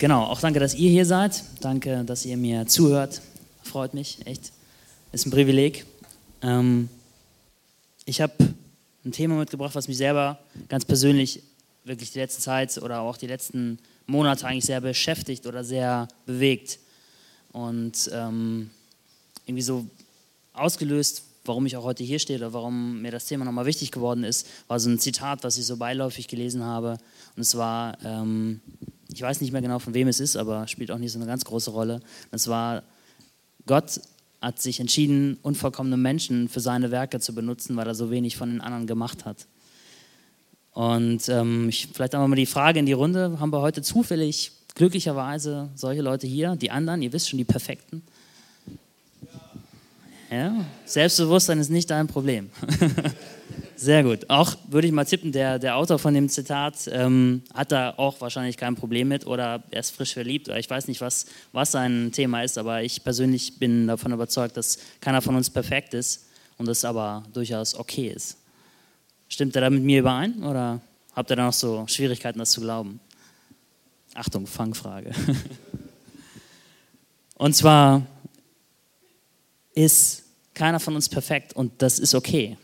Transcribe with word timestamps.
Genau, 0.00 0.22
auch 0.22 0.40
danke, 0.40 0.60
dass 0.60 0.76
ihr 0.76 0.90
hier 0.90 1.04
seid. 1.04 1.42
Danke, 1.60 2.04
dass 2.04 2.24
ihr 2.24 2.36
mir 2.36 2.68
zuhört. 2.68 3.20
Freut 3.64 3.94
mich, 3.94 4.24
echt. 4.26 4.52
Ist 5.10 5.26
ein 5.26 5.32
Privileg. 5.32 5.86
Ähm, 6.40 6.88
ich 8.04 8.20
habe 8.20 8.32
ein 9.04 9.10
Thema 9.10 9.34
mitgebracht, 9.34 9.74
was 9.74 9.88
mich 9.88 9.96
selber 9.96 10.38
ganz 10.68 10.84
persönlich 10.84 11.42
wirklich 11.82 12.12
die 12.12 12.20
letzte 12.20 12.40
Zeit 12.40 12.78
oder 12.78 13.00
auch 13.00 13.16
die 13.16 13.26
letzten 13.26 13.80
Monate 14.06 14.46
eigentlich 14.46 14.66
sehr 14.66 14.80
beschäftigt 14.80 15.48
oder 15.48 15.64
sehr 15.64 16.06
bewegt. 16.26 16.78
Und 17.50 18.08
ähm, 18.12 18.70
irgendwie 19.46 19.62
so 19.62 19.84
ausgelöst, 20.52 21.24
warum 21.44 21.66
ich 21.66 21.76
auch 21.76 21.82
heute 21.82 22.04
hier 22.04 22.20
stehe 22.20 22.38
oder 22.38 22.52
warum 22.52 23.02
mir 23.02 23.10
das 23.10 23.26
Thema 23.26 23.44
nochmal 23.44 23.66
wichtig 23.66 23.90
geworden 23.90 24.22
ist, 24.22 24.46
war 24.68 24.78
so 24.78 24.90
ein 24.90 25.00
Zitat, 25.00 25.42
was 25.42 25.58
ich 25.58 25.66
so 25.66 25.76
beiläufig 25.76 26.28
gelesen 26.28 26.62
habe. 26.62 26.98
Und 27.34 27.42
es 27.42 27.56
war, 27.56 27.98
ähm, 28.04 28.60
ich 29.18 29.22
weiß 29.22 29.40
nicht 29.40 29.50
mehr 29.50 29.62
genau 29.62 29.80
von 29.80 29.94
wem 29.94 30.06
es 30.06 30.20
ist, 30.20 30.36
aber 30.36 30.68
spielt 30.68 30.92
auch 30.92 30.98
nicht 30.98 31.10
so 31.10 31.18
eine 31.18 31.26
ganz 31.26 31.44
große 31.44 31.72
Rolle. 31.72 31.98
Es 32.30 32.46
war, 32.46 32.84
Gott 33.66 34.00
hat 34.40 34.62
sich 34.62 34.78
entschieden, 34.78 35.38
unvollkommene 35.42 35.96
Menschen 35.96 36.48
für 36.48 36.60
seine 36.60 36.92
Werke 36.92 37.18
zu 37.18 37.34
benutzen, 37.34 37.74
weil 37.74 37.88
er 37.88 37.96
so 37.96 38.12
wenig 38.12 38.36
von 38.36 38.48
den 38.48 38.60
anderen 38.60 38.86
gemacht 38.86 39.24
hat. 39.24 39.48
Und 40.72 41.28
ähm, 41.28 41.68
ich, 41.68 41.88
vielleicht 41.92 42.14
einmal 42.14 42.28
mal 42.28 42.36
die 42.36 42.46
Frage 42.46 42.78
in 42.78 42.86
die 42.86 42.92
Runde, 42.92 43.40
haben 43.40 43.52
wir 43.52 43.60
heute 43.60 43.82
zufällig, 43.82 44.52
glücklicherweise, 44.76 45.68
solche 45.74 46.02
Leute 46.02 46.28
hier, 46.28 46.54
die 46.54 46.70
anderen, 46.70 47.02
ihr 47.02 47.12
wisst 47.12 47.28
schon, 47.28 47.38
die 47.38 47.44
Perfekten? 47.44 48.04
Ja, 50.30 50.64
Selbstbewusstsein 50.84 51.58
ist 51.58 51.70
nicht 51.70 51.90
dein 51.90 52.06
Problem. 52.06 52.50
Sehr 53.80 54.02
gut. 54.02 54.28
Auch 54.28 54.56
würde 54.66 54.88
ich 54.88 54.92
mal 54.92 55.04
tippen, 55.04 55.30
der, 55.30 55.60
der 55.60 55.76
Autor 55.76 56.00
von 56.00 56.12
dem 56.12 56.28
Zitat 56.28 56.90
ähm, 56.90 57.44
hat 57.54 57.70
da 57.70 57.94
auch 57.96 58.20
wahrscheinlich 58.20 58.56
kein 58.56 58.74
Problem 58.74 59.06
mit 59.06 59.24
oder 59.24 59.62
er 59.70 59.78
ist 59.78 59.92
frisch 59.92 60.14
verliebt 60.14 60.48
oder 60.48 60.58
ich 60.58 60.68
weiß 60.68 60.88
nicht, 60.88 61.00
was, 61.00 61.26
was 61.52 61.70
sein 61.70 62.10
Thema 62.10 62.42
ist, 62.42 62.58
aber 62.58 62.82
ich 62.82 63.04
persönlich 63.04 63.60
bin 63.60 63.86
davon 63.86 64.10
überzeugt, 64.10 64.56
dass 64.56 64.78
keiner 65.00 65.22
von 65.22 65.36
uns 65.36 65.48
perfekt 65.48 65.94
ist 65.94 66.26
und 66.56 66.66
es 66.66 66.84
aber 66.84 67.22
durchaus 67.32 67.76
okay 67.76 68.08
ist. 68.08 68.38
Stimmt 69.28 69.54
er 69.54 69.62
da 69.62 69.70
mit 69.70 69.84
mir 69.84 70.00
überein 70.00 70.42
oder 70.42 70.80
habt 71.14 71.30
ihr 71.30 71.36
da 71.36 71.44
noch 71.44 71.52
so 71.52 71.86
Schwierigkeiten, 71.86 72.40
das 72.40 72.50
zu 72.50 72.60
glauben? 72.60 72.98
Achtung, 74.12 74.48
Fangfrage. 74.48 75.12
Und 77.36 77.54
zwar 77.54 78.04
ist 79.72 80.24
keiner 80.52 80.80
von 80.80 80.96
uns 80.96 81.08
perfekt 81.08 81.52
und 81.52 81.80
das 81.80 82.00
ist 82.00 82.16
okay 82.16 82.56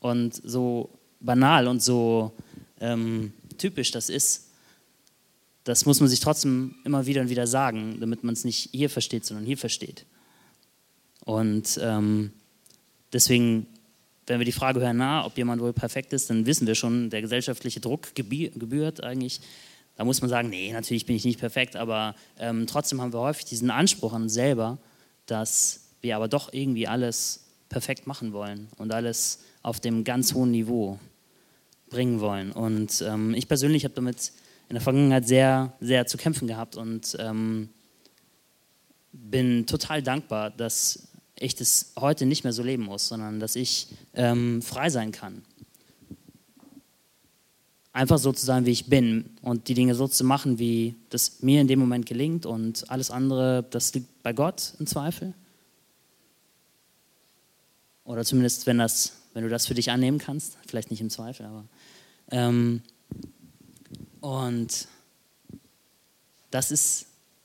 und 0.00 0.34
so 0.34 0.90
banal 1.20 1.66
und 1.68 1.82
so 1.82 2.32
ähm, 2.80 3.32
typisch 3.58 3.90
das 3.90 4.08
ist, 4.08 4.48
das 5.64 5.84
muss 5.84 6.00
man 6.00 6.08
sich 6.08 6.20
trotzdem 6.20 6.76
immer 6.84 7.06
wieder 7.06 7.20
und 7.20 7.28
wieder 7.28 7.46
sagen, 7.46 7.98
damit 8.00 8.24
man 8.24 8.32
es 8.32 8.44
nicht 8.44 8.70
hier 8.72 8.88
versteht, 8.88 9.26
sondern 9.26 9.44
hier 9.44 9.58
versteht. 9.58 10.06
Und 11.24 11.78
ähm, 11.82 12.32
deswegen, 13.12 13.66
wenn 14.26 14.38
wir 14.38 14.46
die 14.46 14.52
Frage 14.52 14.80
hören, 14.80 14.96
na, 14.96 15.26
ob 15.26 15.36
jemand 15.36 15.60
wohl 15.60 15.74
perfekt 15.74 16.14
ist, 16.14 16.30
dann 16.30 16.46
wissen 16.46 16.66
wir 16.66 16.74
schon, 16.74 17.10
der 17.10 17.20
gesellschaftliche 17.20 17.80
Druck 17.80 18.14
gebührt 18.14 19.02
eigentlich. 19.02 19.40
Da 19.96 20.04
muss 20.04 20.22
man 20.22 20.30
sagen, 20.30 20.48
nee, 20.48 20.72
natürlich 20.72 21.04
bin 21.04 21.16
ich 21.16 21.24
nicht 21.24 21.40
perfekt, 21.40 21.76
aber 21.76 22.14
ähm, 22.38 22.66
trotzdem 22.66 23.02
haben 23.02 23.12
wir 23.12 23.20
häufig 23.20 23.44
diesen 23.44 23.70
Anspruch 23.70 24.14
an 24.14 24.22
uns 24.22 24.32
selber, 24.32 24.78
dass 25.26 25.80
wir 26.00 26.16
aber 26.16 26.28
doch 26.28 26.52
irgendwie 26.52 26.86
alles 26.86 27.47
perfekt 27.68 28.06
machen 28.06 28.32
wollen 28.32 28.68
und 28.78 28.92
alles 28.92 29.40
auf 29.62 29.80
dem 29.80 30.04
ganz 30.04 30.34
hohen 30.34 30.50
Niveau 30.50 30.98
bringen 31.90 32.20
wollen. 32.20 32.52
Und 32.52 33.02
ähm, 33.06 33.34
ich 33.34 33.48
persönlich 33.48 33.84
habe 33.84 33.94
damit 33.94 34.32
in 34.68 34.74
der 34.74 34.82
Vergangenheit 34.82 35.26
sehr, 35.26 35.72
sehr 35.80 36.06
zu 36.06 36.18
kämpfen 36.18 36.46
gehabt 36.46 36.76
und 36.76 37.16
ähm, 37.18 37.70
bin 39.12 39.66
total 39.66 40.02
dankbar, 40.02 40.50
dass 40.50 41.08
ich 41.38 41.54
das 41.54 41.92
heute 41.98 42.26
nicht 42.26 42.44
mehr 42.44 42.52
so 42.52 42.62
leben 42.62 42.84
muss, 42.84 43.08
sondern 43.08 43.40
dass 43.40 43.56
ich 43.56 43.88
ähm, 44.14 44.60
frei 44.62 44.90
sein 44.90 45.12
kann. 45.12 45.42
Einfach 47.92 48.18
so 48.18 48.32
zu 48.32 48.44
sein, 48.44 48.66
wie 48.66 48.70
ich 48.70 48.86
bin 48.86 49.30
und 49.42 49.68
die 49.68 49.74
Dinge 49.74 49.94
so 49.94 50.06
zu 50.06 50.24
machen, 50.24 50.58
wie 50.58 50.94
das 51.10 51.42
mir 51.42 51.60
in 51.60 51.68
dem 51.68 51.78
Moment 51.78 52.06
gelingt 52.06 52.46
und 52.46 52.88
alles 52.90 53.10
andere, 53.10 53.64
das 53.70 53.94
liegt 53.94 54.22
bei 54.22 54.32
Gott 54.32 54.74
im 54.78 54.86
Zweifel. 54.86 55.34
Oder 58.08 58.24
zumindest, 58.24 58.66
wenn, 58.66 58.78
das, 58.78 59.12
wenn 59.34 59.42
du 59.42 59.50
das 59.50 59.66
für 59.66 59.74
dich 59.74 59.90
annehmen 59.90 60.16
kannst. 60.16 60.56
Vielleicht 60.66 60.90
nicht 60.90 61.02
im 61.02 61.10
Zweifel, 61.10 61.44
aber. 61.44 61.64
Ähm, 62.30 62.80
und 64.22 64.88
das 66.50 66.70
ist 66.70 67.04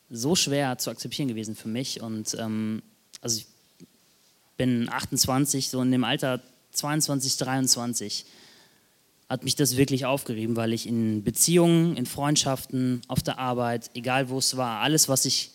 so 0.09 0.35
schwer 0.35 0.77
zu 0.77 0.89
akzeptieren 0.89 1.27
gewesen 1.27 1.57
für 1.57 1.67
mich. 1.67 2.01
Und 2.01 2.37
ähm, 2.39 2.81
also 3.19 3.39
ich 3.39 3.47
bin 4.55 4.87
28, 4.89 5.67
so 5.67 5.81
in 5.81 5.91
dem 5.91 6.05
Alter 6.05 6.41
22, 6.71 7.35
23 7.35 8.25
hat 9.27 9.43
mich 9.43 9.57
das 9.57 9.75
wirklich 9.75 10.05
aufgerieben, 10.05 10.55
weil 10.55 10.71
ich 10.71 10.87
in 10.87 11.25
Beziehungen, 11.25 11.97
in 11.97 12.05
Freundschaften, 12.05 13.01
auf 13.09 13.21
der 13.21 13.37
Arbeit, 13.37 13.91
egal 13.95 14.29
wo 14.29 14.37
es 14.37 14.55
war, 14.55 14.79
alles, 14.79 15.09
was 15.09 15.25
ich 15.25 15.51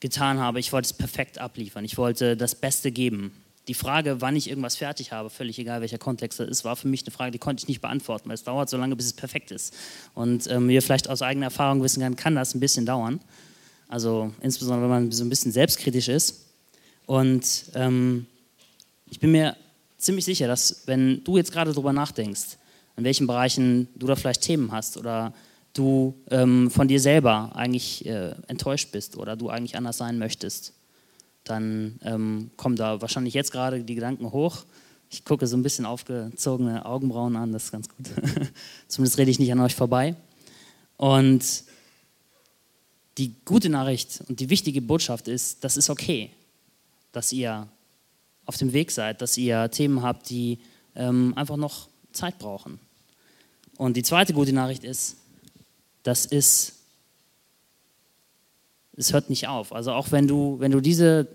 getan 0.00 0.40
habe, 0.40 0.58
ich 0.58 0.72
wollte 0.72 0.86
es 0.86 0.92
perfekt 0.92 1.38
abliefern. 1.38 1.84
Ich 1.84 1.96
wollte 1.96 2.36
das 2.36 2.56
Beste 2.56 2.90
geben. 2.90 3.30
Die 3.66 3.74
Frage, 3.74 4.20
wann 4.20 4.36
ich 4.36 4.48
irgendwas 4.48 4.76
fertig 4.76 5.12
habe, 5.12 5.30
völlig 5.30 5.58
egal 5.58 5.80
welcher 5.80 5.98
Kontext 5.98 6.38
das 6.38 6.48
ist, 6.48 6.64
war 6.64 6.76
für 6.76 6.88
mich 6.88 7.02
eine 7.02 7.12
Frage, 7.12 7.30
die 7.30 7.38
konnte 7.38 7.62
ich 7.62 7.68
nicht 7.68 7.80
beantworten, 7.80 8.28
weil 8.28 8.34
es 8.34 8.44
dauert 8.44 8.68
so 8.68 8.76
lange, 8.76 8.94
bis 8.94 9.06
es 9.06 9.12
perfekt 9.14 9.50
ist. 9.50 9.74
Und 10.14 10.46
ähm, 10.50 10.68
wir 10.68 10.82
vielleicht 10.82 11.08
aus 11.08 11.22
eigener 11.22 11.46
Erfahrung 11.46 11.82
wissen 11.82 12.02
kann, 12.02 12.16
kann 12.16 12.34
das 12.34 12.54
ein 12.54 12.60
bisschen 12.60 12.84
dauern. 12.84 13.20
Also 13.88 14.32
insbesondere, 14.40 14.82
wenn 14.82 15.04
man 15.04 15.12
so 15.12 15.24
ein 15.24 15.30
bisschen 15.30 15.52
selbstkritisch 15.52 16.08
ist. 16.08 16.46
Und 17.06 17.66
ähm, 17.74 18.26
ich 19.06 19.18
bin 19.18 19.32
mir 19.32 19.56
ziemlich 19.98 20.24
sicher, 20.24 20.46
dass 20.46 20.82
wenn 20.86 21.24
du 21.24 21.36
jetzt 21.36 21.52
gerade 21.52 21.72
darüber 21.72 21.92
nachdenkst, 21.92 22.58
in 22.96 23.04
welchen 23.04 23.26
Bereichen 23.26 23.88
du 23.96 24.06
da 24.06 24.14
vielleicht 24.14 24.42
Themen 24.42 24.72
hast 24.72 24.96
oder 24.96 25.32
du 25.72 26.14
ähm, 26.30 26.70
von 26.70 26.86
dir 26.86 27.00
selber 27.00 27.50
eigentlich 27.54 28.06
äh, 28.06 28.34
enttäuscht 28.46 28.92
bist 28.92 29.16
oder 29.16 29.36
du 29.36 29.48
eigentlich 29.48 29.76
anders 29.76 29.98
sein 29.98 30.18
möchtest, 30.18 30.72
dann 31.44 31.98
ähm, 32.02 32.50
kommen 32.56 32.76
da 32.76 33.00
wahrscheinlich 33.00 33.34
jetzt 33.34 33.52
gerade 33.52 33.84
die 33.84 33.94
Gedanken 33.94 34.32
hoch. 34.32 34.64
Ich 35.10 35.24
gucke 35.24 35.46
so 35.46 35.56
ein 35.56 35.62
bisschen 35.62 35.86
aufgezogene 35.86 36.86
Augenbrauen 36.86 37.36
an, 37.36 37.52
das 37.52 37.64
ist 37.64 37.72
ganz 37.72 37.88
gut. 37.88 38.06
Zumindest 38.88 39.18
rede 39.18 39.30
ich 39.30 39.38
nicht 39.38 39.52
an 39.52 39.60
euch 39.60 39.74
vorbei. 39.74 40.16
Und 40.96 41.64
die 43.18 43.34
gute 43.44 43.68
Nachricht 43.68 44.22
und 44.28 44.40
die 44.40 44.50
wichtige 44.50 44.82
Botschaft 44.82 45.28
ist, 45.28 45.62
das 45.62 45.76
ist 45.76 45.90
okay, 45.90 46.30
dass 47.12 47.32
ihr 47.32 47.68
auf 48.46 48.56
dem 48.56 48.72
Weg 48.72 48.90
seid, 48.90 49.22
dass 49.22 49.36
ihr 49.36 49.70
Themen 49.70 50.02
habt, 50.02 50.30
die 50.30 50.58
ähm, 50.96 51.32
einfach 51.36 51.56
noch 51.56 51.88
Zeit 52.12 52.38
brauchen. 52.38 52.80
Und 53.76 53.96
die 53.96 54.02
zweite 54.02 54.32
gute 54.32 54.52
Nachricht 54.52 54.84
ist, 54.84 55.16
das 56.02 56.26
ist 56.26 56.74
es 58.96 59.12
hört 59.12 59.30
nicht 59.30 59.48
auf. 59.48 59.72
Also 59.72 59.92
auch 59.92 60.12
wenn 60.12 60.28
du, 60.28 60.58
wenn 60.60 60.72
du 60.72 60.80
diese 60.80 61.26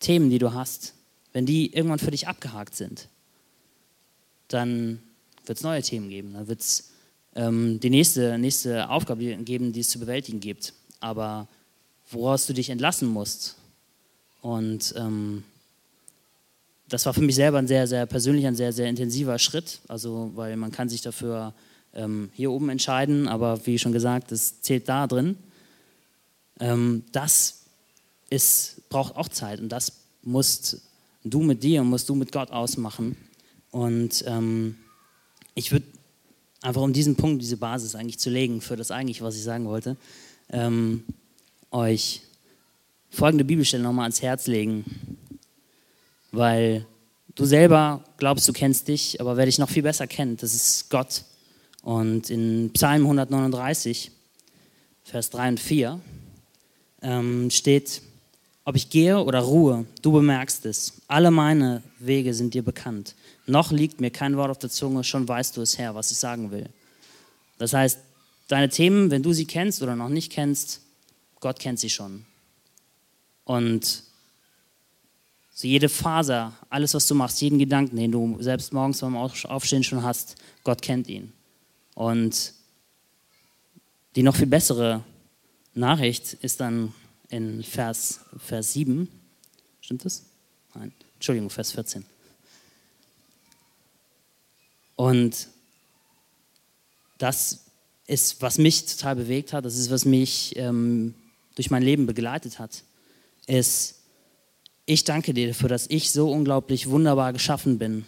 Themen, 0.00 0.30
die 0.30 0.38
du 0.38 0.52
hast, 0.52 0.94
wenn 1.32 1.46
die 1.46 1.72
irgendwann 1.72 1.98
für 1.98 2.10
dich 2.10 2.28
abgehakt 2.28 2.74
sind, 2.74 3.08
dann 4.48 5.00
wird 5.46 5.58
es 5.58 5.64
neue 5.64 5.82
Themen 5.82 6.08
geben. 6.08 6.34
Dann 6.34 6.48
wird 6.48 6.60
es 6.60 6.90
ähm, 7.34 7.80
die 7.80 7.90
nächste, 7.90 8.38
nächste 8.38 8.88
Aufgabe 8.88 9.36
geben, 9.36 9.72
die 9.72 9.80
es 9.80 9.90
zu 9.90 9.98
bewältigen 9.98 10.40
gibt. 10.40 10.74
Aber 11.00 11.48
woraus 12.10 12.46
du 12.46 12.52
dich 12.52 12.70
entlassen 12.70 13.08
musst. 13.08 13.56
Und 14.40 14.94
ähm, 14.96 15.44
das 16.88 17.06
war 17.06 17.14
für 17.14 17.22
mich 17.22 17.36
selber 17.36 17.58
ein 17.58 17.68
sehr, 17.68 17.86
sehr 17.86 18.06
persönlicher, 18.06 18.48
ein 18.48 18.56
sehr, 18.56 18.72
sehr 18.72 18.88
intensiver 18.88 19.38
Schritt. 19.38 19.80
Also, 19.88 20.30
weil 20.34 20.56
man 20.56 20.72
kann 20.72 20.88
sich 20.88 21.00
dafür 21.00 21.54
ähm, 21.94 22.30
hier 22.34 22.50
oben 22.50 22.68
entscheiden, 22.68 23.28
aber 23.28 23.66
wie 23.66 23.78
schon 23.78 23.92
gesagt, 23.92 24.32
das 24.32 24.60
zählt 24.60 24.88
da 24.88 25.06
drin. 25.06 25.36
Ähm, 26.62 27.02
das 27.10 27.64
ist, 28.30 28.88
braucht 28.88 29.16
auch 29.16 29.28
Zeit 29.28 29.60
und 29.60 29.68
das 29.68 29.92
musst 30.22 30.80
du 31.24 31.42
mit 31.42 31.64
dir 31.64 31.80
und 31.80 31.88
musst 31.88 32.08
du 32.08 32.14
mit 32.14 32.30
Gott 32.30 32.52
ausmachen. 32.52 33.16
Und 33.72 34.22
ähm, 34.28 34.76
ich 35.56 35.72
würde 35.72 35.86
einfach 36.60 36.82
um 36.82 36.92
diesen 36.92 37.16
Punkt, 37.16 37.42
diese 37.42 37.56
Basis 37.56 37.96
eigentlich 37.96 38.20
zu 38.20 38.30
legen 38.30 38.60
für 38.60 38.76
das 38.76 38.92
eigentlich, 38.92 39.22
was 39.22 39.34
ich 39.34 39.42
sagen 39.42 39.66
wollte, 39.66 39.96
ähm, 40.50 41.02
euch 41.72 42.22
folgende 43.10 43.44
Bibelstelle 43.44 43.82
nochmal 43.82 44.04
ans 44.04 44.22
Herz 44.22 44.46
legen, 44.46 44.84
weil 46.30 46.86
du 47.34 47.44
selber 47.44 48.04
glaubst, 48.18 48.48
du 48.48 48.52
kennst 48.52 48.86
dich, 48.86 49.20
aber 49.20 49.36
wer 49.36 49.46
dich 49.46 49.58
noch 49.58 49.68
viel 49.68 49.82
besser 49.82 50.06
kennt, 50.06 50.44
das 50.44 50.54
ist 50.54 50.90
Gott. 50.90 51.24
Und 51.82 52.30
in 52.30 52.70
Psalm 52.72 53.02
139, 53.02 54.12
Vers 55.02 55.30
3 55.30 55.48
und 55.48 55.60
4, 55.60 56.00
ähm, 57.02 57.50
steht, 57.50 58.02
ob 58.64 58.76
ich 58.76 58.90
gehe 58.90 59.22
oder 59.22 59.40
ruhe, 59.40 59.86
du 60.02 60.12
bemerkst 60.12 60.66
es. 60.66 60.92
Alle 61.08 61.30
meine 61.30 61.82
Wege 61.98 62.32
sind 62.32 62.54
dir 62.54 62.62
bekannt. 62.62 63.14
Noch 63.46 63.72
liegt 63.72 64.00
mir 64.00 64.10
kein 64.10 64.36
Wort 64.36 64.50
auf 64.50 64.58
der 64.58 64.70
Zunge, 64.70 65.02
schon 65.02 65.26
weißt 65.26 65.56
du 65.56 65.62
es 65.62 65.78
her, 65.78 65.94
was 65.94 66.10
ich 66.12 66.18
sagen 66.18 66.50
will. 66.50 66.68
Das 67.58 67.72
heißt, 67.72 67.98
deine 68.48 68.68
Themen, 68.68 69.10
wenn 69.10 69.22
du 69.22 69.32
sie 69.32 69.46
kennst 69.46 69.82
oder 69.82 69.96
noch 69.96 70.08
nicht 70.08 70.30
kennst, 70.30 70.80
Gott 71.40 71.58
kennt 71.58 71.80
sie 71.80 71.90
schon. 71.90 72.24
Und 73.44 74.04
so 75.54 75.66
jede 75.68 75.88
Faser, 75.88 76.52
alles, 76.70 76.94
was 76.94 77.06
du 77.06 77.14
machst, 77.14 77.40
jeden 77.40 77.58
Gedanken, 77.58 77.96
den 77.96 78.12
du 78.12 78.36
selbst 78.40 78.72
morgens 78.72 79.00
beim 79.00 79.16
Aufstehen 79.16 79.84
schon 79.84 80.02
hast, 80.02 80.36
Gott 80.64 80.80
kennt 80.80 81.08
ihn. 81.08 81.32
Und 81.94 82.54
die 84.14 84.22
noch 84.22 84.36
viel 84.36 84.46
bessere 84.46 85.02
Nachricht 85.74 86.34
ist 86.34 86.60
dann 86.60 86.94
in 87.28 87.62
Vers, 87.62 88.20
Vers 88.38 88.74
7. 88.74 89.08
Stimmt 89.80 90.04
das? 90.04 90.24
Nein, 90.74 90.92
Entschuldigung, 91.14 91.50
Vers 91.50 91.72
14. 91.72 92.04
Und 94.96 95.48
das 97.18 97.64
ist, 98.06 98.42
was 98.42 98.58
mich 98.58 98.84
total 98.84 99.16
bewegt 99.16 99.52
hat, 99.52 99.64
das 99.64 99.76
ist, 99.76 99.90
was 99.90 100.04
mich 100.04 100.54
ähm, 100.56 101.14
durch 101.54 101.70
mein 101.70 101.82
Leben 101.82 102.06
begleitet 102.06 102.58
hat, 102.58 102.82
ist, 103.46 103.96
ich 104.84 105.04
danke 105.04 105.32
dir 105.32 105.48
dafür, 105.48 105.68
dass 105.68 105.86
ich 105.88 106.10
so 106.10 106.30
unglaublich 106.30 106.88
wunderbar 106.88 107.32
geschaffen 107.32 107.78
bin. 107.78 108.04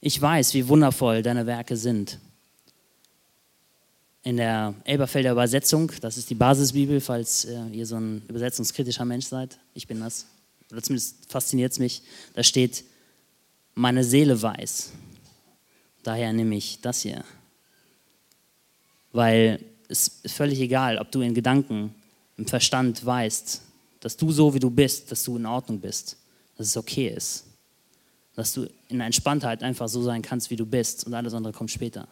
Ich 0.00 0.20
weiß, 0.20 0.54
wie 0.54 0.68
wundervoll 0.68 1.22
deine 1.22 1.46
Werke 1.46 1.76
sind. 1.76 2.18
In 4.22 4.36
der 4.36 4.74
Elberfelder 4.84 5.32
Übersetzung, 5.32 5.92
das 6.00 6.18
ist 6.18 6.28
die 6.28 6.34
Basisbibel, 6.34 7.00
falls 7.00 7.44
äh, 7.44 7.68
ihr 7.72 7.86
so 7.86 7.96
ein 7.96 8.22
übersetzungskritischer 8.28 9.04
Mensch 9.04 9.26
seid, 9.26 9.58
ich 9.74 9.86
bin 9.86 10.00
das, 10.00 10.26
oder 10.70 10.82
zumindest 10.82 11.30
fasziniert 11.30 11.72
es 11.72 11.78
mich, 11.78 12.02
da 12.34 12.42
steht, 12.42 12.84
meine 13.74 14.02
Seele 14.02 14.40
weiß. 14.40 14.92
Daher 16.02 16.32
nehme 16.32 16.56
ich 16.56 16.80
das 16.80 17.02
hier. 17.02 17.24
Weil 19.12 19.64
es 19.88 20.08
ist 20.22 20.34
völlig 20.34 20.60
egal, 20.60 20.98
ob 20.98 21.10
du 21.12 21.20
in 21.20 21.32
Gedanken, 21.32 21.94
im 22.36 22.46
Verstand 22.46 23.04
weißt, 23.04 23.62
dass 24.00 24.16
du 24.16 24.30
so 24.32 24.52
wie 24.54 24.60
du 24.60 24.70
bist, 24.70 25.10
dass 25.10 25.24
du 25.24 25.36
in 25.36 25.46
Ordnung 25.46 25.80
bist, 25.80 26.16
dass 26.56 26.68
es 26.68 26.76
okay 26.76 27.08
ist, 27.08 27.44
dass 28.34 28.52
du 28.52 28.68
in 28.88 29.00
Entspanntheit 29.00 29.62
einfach 29.62 29.88
so 29.88 30.02
sein 30.02 30.22
kannst, 30.22 30.50
wie 30.50 30.56
du 30.56 30.66
bist 30.66 31.06
und 31.06 31.14
alles 31.14 31.34
andere 31.34 31.52
kommt 31.52 31.70
später. 31.70 32.06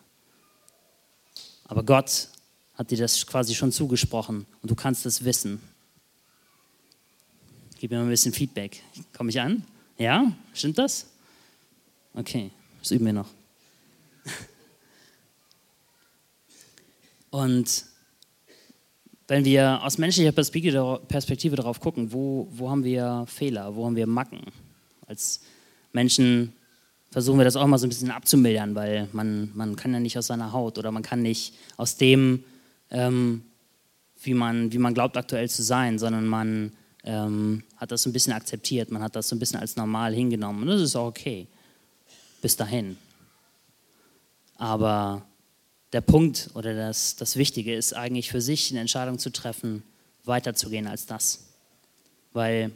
Aber 1.69 1.83
Gott 1.83 2.29
hat 2.75 2.91
dir 2.91 2.99
das 2.99 3.27
quasi 3.27 3.55
schon 3.55 3.73
zugesprochen 3.73 4.47
und 4.63 4.71
du 4.71 4.75
kannst 4.75 5.07
es 5.07 5.25
wissen. 5.25 5.61
Gib 7.79 7.91
mir 7.91 7.99
mal 7.99 8.05
ein 8.05 8.11
bisschen 8.11 8.33
Feedback. 8.33 8.83
Komme 9.17 9.31
ich 9.31 9.41
an? 9.41 9.65
Ja? 9.99 10.33
Stimmt 10.55 10.79
das? 10.79 11.07
Okay, 12.15 12.51
das 12.81 12.91
üben 12.91 13.05
wir 13.07 13.13
noch. 13.13 13.29
Und 17.31 17.85
wenn 19.29 19.45
wir 19.45 19.83
aus 19.83 19.99
menschlicher 19.99 20.33
Perspektive 20.33 21.57
darauf 21.57 21.81
gucken, 21.81 22.13
wo, 22.13 22.49
wo 22.51 22.71
haben 22.71 22.85
wir 22.85 23.27
Fehler, 23.27 23.77
wo 23.77 23.85
haben 23.85 23.97
wir 23.97 24.07
Macken? 24.07 24.41
Als 25.07 25.43
Menschen 25.93 26.55
versuchen 27.17 27.39
wir 27.39 27.47
das 27.47 27.57
auch 27.57 27.67
mal 27.67 27.79
so 27.79 27.87
ein 27.87 27.89
bisschen 27.89 28.11
abzumildern, 28.11 28.75
weil 28.75 29.09
man, 29.13 29.51
man 29.55 29.75
kann 29.75 29.91
ja 29.95 30.01
nicht 30.01 30.19
aus 30.19 30.27
seiner 30.27 30.53
Haut 30.53 30.77
oder 30.77 30.93
man 30.93 31.03
kann 31.03 31.23
nicht 31.23 31.55
aus 31.79 31.97
dem, 31.97 32.45
ähm, 32.91 33.43
wie, 34.21 34.35
man, 34.35 34.71
wie 34.71 34.77
man 34.77 34.93
glaubt 34.93 35.17
aktuell 35.17 35.49
zu 35.49 35.63
sein, 35.63 35.99
sondern 35.99 36.27
man 36.27 36.75
ähm, 37.05 37.63
hat 37.79 37.91
das 37.91 38.03
so 38.03 38.11
ein 38.11 38.13
bisschen 38.13 38.35
akzeptiert, 38.35 38.91
man 38.91 39.03
hat 39.03 39.17
das 39.17 39.31
so 39.31 39.35
ein 39.35 39.39
bisschen 39.39 39.59
als 39.59 39.77
normal 39.77 40.13
hingenommen 40.13 40.61
und 40.61 40.69
das 40.69 40.83
ist 40.83 40.95
auch 40.95 41.07
okay, 41.07 41.47
bis 42.43 42.55
dahin. 42.55 42.99
Aber 44.59 45.23
der 45.95 46.03
Punkt 46.03 46.51
oder 46.53 46.75
das, 46.75 47.17
das 47.17 47.37
Wichtige 47.37 47.75
ist 47.75 47.95
eigentlich 47.95 48.31
für 48.31 48.43
sich 48.43 48.71
eine 48.73 48.81
Entscheidung 48.81 49.19
zu 49.19 49.33
treffen, 49.33 49.85
weiterzugehen 50.25 50.87
als 50.87 51.07
das. 51.07 51.47
Weil 52.35 52.73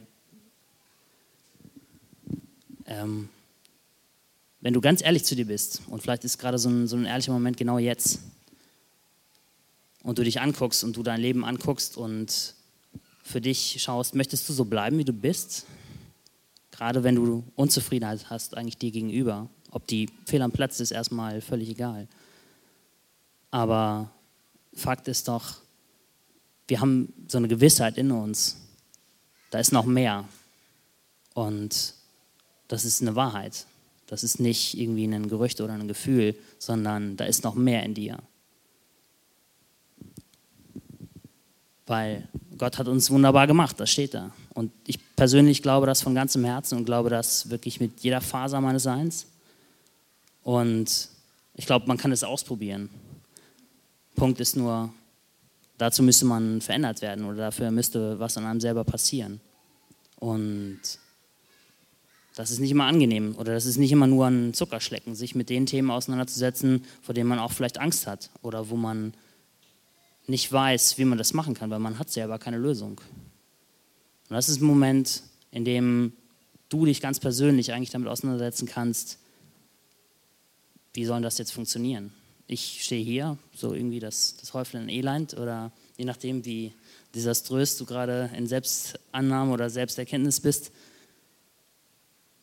ähm, 2.87 3.29
wenn 4.61 4.73
du 4.73 4.81
ganz 4.81 5.03
ehrlich 5.03 5.25
zu 5.25 5.35
dir 5.35 5.45
bist, 5.45 5.81
und 5.87 6.01
vielleicht 6.01 6.23
ist 6.23 6.37
gerade 6.37 6.57
so 6.57 6.69
ein, 6.69 6.87
so 6.87 6.95
ein 6.95 7.05
ehrlicher 7.05 7.33
Moment 7.33 7.57
genau 7.57 7.77
jetzt, 7.77 8.19
und 10.03 10.17
du 10.17 10.23
dich 10.23 10.41
anguckst 10.41 10.83
und 10.83 10.95
du 10.95 11.03
dein 11.03 11.21
Leben 11.21 11.45
anguckst 11.45 11.97
und 11.97 12.55
für 13.23 13.41
dich 13.41 13.77
schaust, 13.81 14.15
möchtest 14.15 14.47
du 14.49 14.53
so 14.53 14.65
bleiben, 14.65 14.97
wie 14.97 15.05
du 15.05 15.13
bist? 15.13 15.65
Gerade 16.71 17.03
wenn 17.03 17.15
du 17.15 17.43
Unzufriedenheit 17.55 18.29
hast 18.29 18.57
eigentlich 18.57 18.77
dir 18.77 18.91
gegenüber. 18.91 19.49
Ob 19.69 19.85
die 19.87 20.09
Fehl 20.25 20.41
am 20.41 20.51
Platz 20.51 20.79
ist, 20.79 20.91
erstmal 20.91 21.41
völlig 21.41 21.69
egal. 21.69 22.07
Aber 23.51 24.09
Fakt 24.73 25.07
ist 25.07 25.27
doch, 25.27 25.57
wir 26.67 26.81
haben 26.81 27.13
so 27.27 27.37
eine 27.37 27.47
Gewissheit 27.47 27.97
in 27.97 28.11
uns. 28.11 28.57
Da 29.51 29.59
ist 29.59 29.71
noch 29.71 29.85
mehr. 29.85 30.27
Und 31.33 31.93
das 32.67 32.85
ist 32.85 33.01
eine 33.01 33.15
Wahrheit. 33.15 33.65
Das 34.11 34.25
ist 34.25 34.41
nicht 34.41 34.77
irgendwie 34.77 35.05
ein 35.05 35.29
Gerücht 35.29 35.61
oder 35.61 35.71
ein 35.71 35.87
Gefühl, 35.87 36.35
sondern 36.59 37.15
da 37.15 37.23
ist 37.23 37.45
noch 37.45 37.55
mehr 37.55 37.83
in 37.83 37.93
dir. 37.93 38.17
Weil 41.87 42.27
Gott 42.57 42.77
hat 42.77 42.89
uns 42.89 43.09
wunderbar 43.09 43.47
gemacht, 43.47 43.79
das 43.79 43.89
steht 43.89 44.13
da. 44.13 44.33
Und 44.53 44.73
ich 44.85 44.99
persönlich 45.15 45.61
glaube 45.61 45.85
das 45.85 46.01
von 46.01 46.13
ganzem 46.13 46.43
Herzen 46.43 46.77
und 46.77 46.83
glaube 46.83 47.09
das 47.09 47.49
wirklich 47.49 47.79
mit 47.79 48.01
jeder 48.01 48.19
Faser 48.19 48.59
meines 48.59 48.83
Seins. 48.83 49.27
Und 50.43 51.07
ich 51.55 51.65
glaube, 51.65 51.87
man 51.87 51.97
kann 51.97 52.11
es 52.11 52.25
ausprobieren. 52.25 52.89
Punkt 54.15 54.41
ist 54.41 54.57
nur, 54.57 54.93
dazu 55.77 56.03
müsste 56.03 56.25
man 56.25 56.59
verändert 56.59 57.01
werden 57.01 57.23
oder 57.23 57.37
dafür 57.37 57.71
müsste 57.71 58.19
was 58.19 58.35
an 58.35 58.43
einem 58.43 58.59
selber 58.59 58.83
passieren. 58.83 59.39
Und 60.17 60.81
das 62.41 62.51
ist 62.51 62.59
nicht 62.59 62.71
immer 62.71 62.85
angenehm 62.85 63.35
oder 63.37 63.53
das 63.53 63.65
ist 63.65 63.77
nicht 63.77 63.91
immer 63.91 64.07
nur 64.07 64.27
ein 64.27 64.53
Zuckerschlecken, 64.53 65.15
sich 65.15 65.35
mit 65.35 65.49
den 65.49 65.65
Themen 65.65 65.91
auseinanderzusetzen, 65.91 66.83
vor 67.01 67.13
denen 67.13 67.29
man 67.29 67.39
auch 67.39 67.51
vielleicht 67.51 67.79
Angst 67.79 68.07
hat 68.07 68.29
oder 68.41 68.69
wo 68.69 68.75
man 68.75 69.13
nicht 70.27 70.51
weiß, 70.51 70.97
wie 70.97 71.05
man 71.05 71.17
das 71.17 71.33
machen 71.33 71.53
kann, 71.53 71.69
weil 71.69 71.79
man 71.79 71.99
hat 71.99 72.09
selber 72.09 72.39
keine 72.39 72.57
Lösung. 72.57 72.99
Und 74.29 74.35
das 74.35 74.49
ist 74.49 74.61
ein 74.61 74.65
Moment, 74.65 75.23
in 75.51 75.65
dem 75.65 76.13
du 76.69 76.85
dich 76.85 77.01
ganz 77.01 77.19
persönlich 77.19 77.73
eigentlich 77.73 77.89
damit 77.89 78.07
auseinandersetzen 78.07 78.67
kannst, 78.67 79.17
wie 80.93 81.05
soll 81.05 81.21
das 81.21 81.37
jetzt 81.37 81.51
funktionieren? 81.51 82.11
ich 82.51 82.83
stehe 82.83 83.03
hier, 83.03 83.37
so 83.55 83.73
irgendwie 83.73 83.99
das, 83.99 84.35
das 84.37 84.53
Häuflein 84.53 84.89
Elend 84.89 85.35
oder 85.35 85.71
je 85.97 86.03
nachdem, 86.03 86.43
wie 86.43 86.73
desaströs 87.15 87.77
du 87.77 87.85
gerade 87.85 88.29
in 88.35 88.45
Selbstannahme 88.45 89.53
oder 89.53 89.69
Selbsterkenntnis 89.69 90.41
bist, 90.41 90.71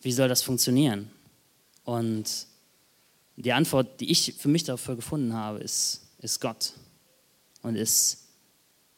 wie 0.01 0.13
soll 0.13 0.29
das 0.29 0.43
funktionieren? 0.43 1.11
Und 1.85 2.47
die 3.37 3.53
Antwort, 3.53 4.01
die 4.01 4.11
ich 4.11 4.35
für 4.39 4.49
mich 4.49 4.65
dafür 4.65 4.97
gefunden 4.97 5.33
habe, 5.33 5.59
ist, 5.59 6.03
ist 6.21 6.41
Gott. 6.41 6.73
Und 7.63 7.77
ist 7.77 8.25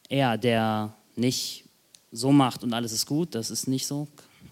er, 0.09 0.37
der 0.37 0.95
nicht 1.15 1.65
so 2.11 2.31
macht 2.31 2.63
und 2.63 2.73
alles 2.73 2.91
ist 2.91 3.05
gut, 3.05 3.35
das 3.35 3.51
ist 3.51 3.67
nicht 3.67 3.87
so, 3.87 4.07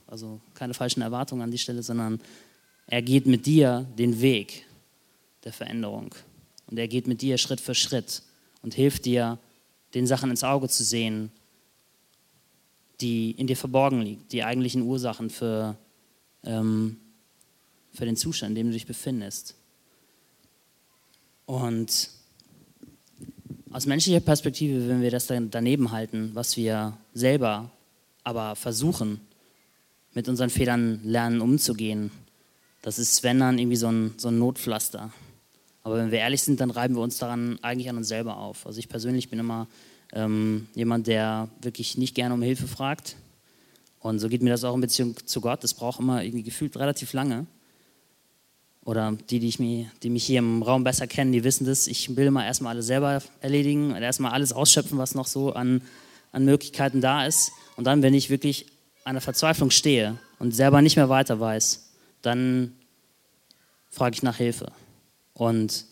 also 0.07 0.39
keine 0.53 0.73
falschen 0.73 1.01
Erwartungen 1.01 1.41
an 1.41 1.51
die 1.51 1.57
Stelle, 1.57 1.83
sondern 1.83 2.21
er 2.87 3.01
geht 3.01 3.25
mit 3.25 3.45
dir 3.45 3.85
den 3.97 4.21
Weg 4.21 4.65
der 5.43 5.53
Veränderung. 5.53 6.15
Und 6.67 6.77
er 6.77 6.87
geht 6.87 7.07
mit 7.07 7.21
dir 7.21 7.37
Schritt 7.37 7.61
für 7.61 7.75
Schritt 7.75 8.23
und 8.61 8.73
hilft 8.73 9.05
dir, 9.05 9.37
den 9.93 10.05
Sachen 10.05 10.29
ins 10.29 10.43
Auge 10.43 10.69
zu 10.69 10.83
sehen, 10.83 11.31
die 13.01 13.31
in 13.31 13.47
dir 13.47 13.57
verborgen 13.57 14.01
liegen, 14.01 14.27
die 14.31 14.43
eigentlichen 14.43 14.83
Ursachen 14.83 15.29
für, 15.29 15.77
für 16.43 18.05
den 18.05 18.15
Zustand, 18.15 18.51
in 18.51 18.55
dem 18.55 18.67
du 18.67 18.73
dich 18.73 18.85
befindest. 18.85 19.55
Und 21.45 22.09
aus 23.71 23.85
menschlicher 23.85 24.19
Perspektive, 24.19 24.87
wenn 24.87 25.01
wir 25.01 25.11
das 25.11 25.27
dann 25.27 25.51
daneben 25.51 25.91
halten, 25.91 26.31
was 26.33 26.57
wir 26.57 26.97
selber 27.13 27.71
aber 28.23 28.55
versuchen, 28.55 29.21
mit 30.13 30.27
unseren 30.27 30.49
Fehlern 30.49 31.01
lernen 31.03 31.41
umzugehen, 31.41 32.11
das 32.81 32.97
ist, 32.97 33.23
wenn 33.23 33.39
dann 33.39 33.59
irgendwie 33.59 33.75
so 33.75 33.91
ein, 33.91 34.13
so 34.17 34.29
ein 34.29 34.39
Notpflaster. 34.39 35.11
Aber 35.83 35.97
wenn 35.97 36.11
wir 36.11 36.19
ehrlich 36.19 36.41
sind, 36.41 36.59
dann 36.61 36.71
reiben 36.71 36.95
wir 36.95 37.01
uns 37.01 37.17
daran 37.17 37.59
eigentlich 37.61 37.89
an 37.89 37.97
uns 37.97 38.07
selber 38.07 38.37
auf. 38.37 38.65
Also 38.65 38.79
ich 38.79 38.89
persönlich 38.89 39.29
bin 39.29 39.39
immer 39.39 39.67
ähm, 40.13 40.67
jemand, 40.75 41.07
der 41.07 41.49
wirklich 41.61 41.97
nicht 41.97 42.15
gerne 42.15 42.33
um 42.33 42.41
Hilfe 42.41 42.67
fragt. 42.67 43.15
Und 43.99 44.19
so 44.19 44.29
geht 44.29 44.41
mir 44.41 44.51
das 44.51 44.63
auch 44.63 44.75
in 44.75 44.81
Beziehung 44.81 45.15
zu 45.25 45.41
Gott. 45.41 45.63
Das 45.63 45.73
braucht 45.73 45.99
immer 45.99 46.23
irgendwie 46.23 46.43
gefühlt 46.43 46.77
relativ 46.77 47.13
lange. 47.13 47.45
Oder 48.85 49.17
die, 49.29 49.39
die, 49.39 49.47
ich 49.47 49.59
mir, 49.59 49.91
die 50.01 50.09
mich 50.09 50.25
hier 50.25 50.39
im 50.39 50.63
Raum 50.63 50.83
besser 50.83 51.05
kennen, 51.05 51.31
die 51.31 51.43
wissen 51.43 51.65
das. 51.65 51.85
Ich 51.87 52.15
will 52.15 52.27
immer 52.27 52.45
erstmal 52.45 52.73
alles 52.73 52.87
selber 52.87 53.21
erledigen 53.41 53.91
und 53.91 54.01
erstmal 54.01 54.31
alles 54.31 54.53
ausschöpfen, 54.53 54.97
was 54.97 55.15
noch 55.15 55.27
so 55.27 55.53
an, 55.53 55.81
an 56.31 56.45
Möglichkeiten 56.45 57.01
da 57.01 57.25
ist. 57.25 57.51
Und 57.75 57.85
dann, 57.85 58.01
wenn 58.01 58.13
ich 58.13 58.29
wirklich 58.29 58.67
an 59.03 59.15
der 59.15 59.21
Verzweiflung 59.21 59.69
stehe 59.69 60.17
und 60.39 60.55
selber 60.55 60.81
nicht 60.81 60.95
mehr 60.95 61.09
weiter 61.09 61.39
weiß, 61.39 61.89
dann 62.21 62.73
frage 63.89 64.15
ich 64.15 64.23
nach 64.23 64.37
Hilfe. 64.37 64.71
Und 65.33 65.85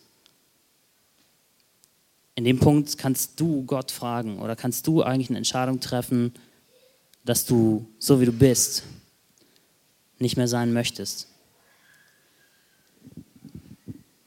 in 2.35 2.45
dem 2.45 2.59
Punkt 2.59 2.97
kannst 2.97 3.39
du 3.39 3.63
Gott 3.65 3.91
fragen 3.91 4.39
oder 4.39 4.55
kannst 4.55 4.87
du 4.87 5.01
eigentlich 5.01 5.29
eine 5.29 5.37
Entscheidung 5.37 5.79
treffen, 5.79 6.33
dass 7.27 7.45
du, 7.45 7.85
so 7.99 8.21
wie 8.21 8.25
du 8.25 8.31
bist, 8.31 8.83
nicht 10.17 10.37
mehr 10.37 10.47
sein 10.47 10.71
möchtest. 10.71 11.27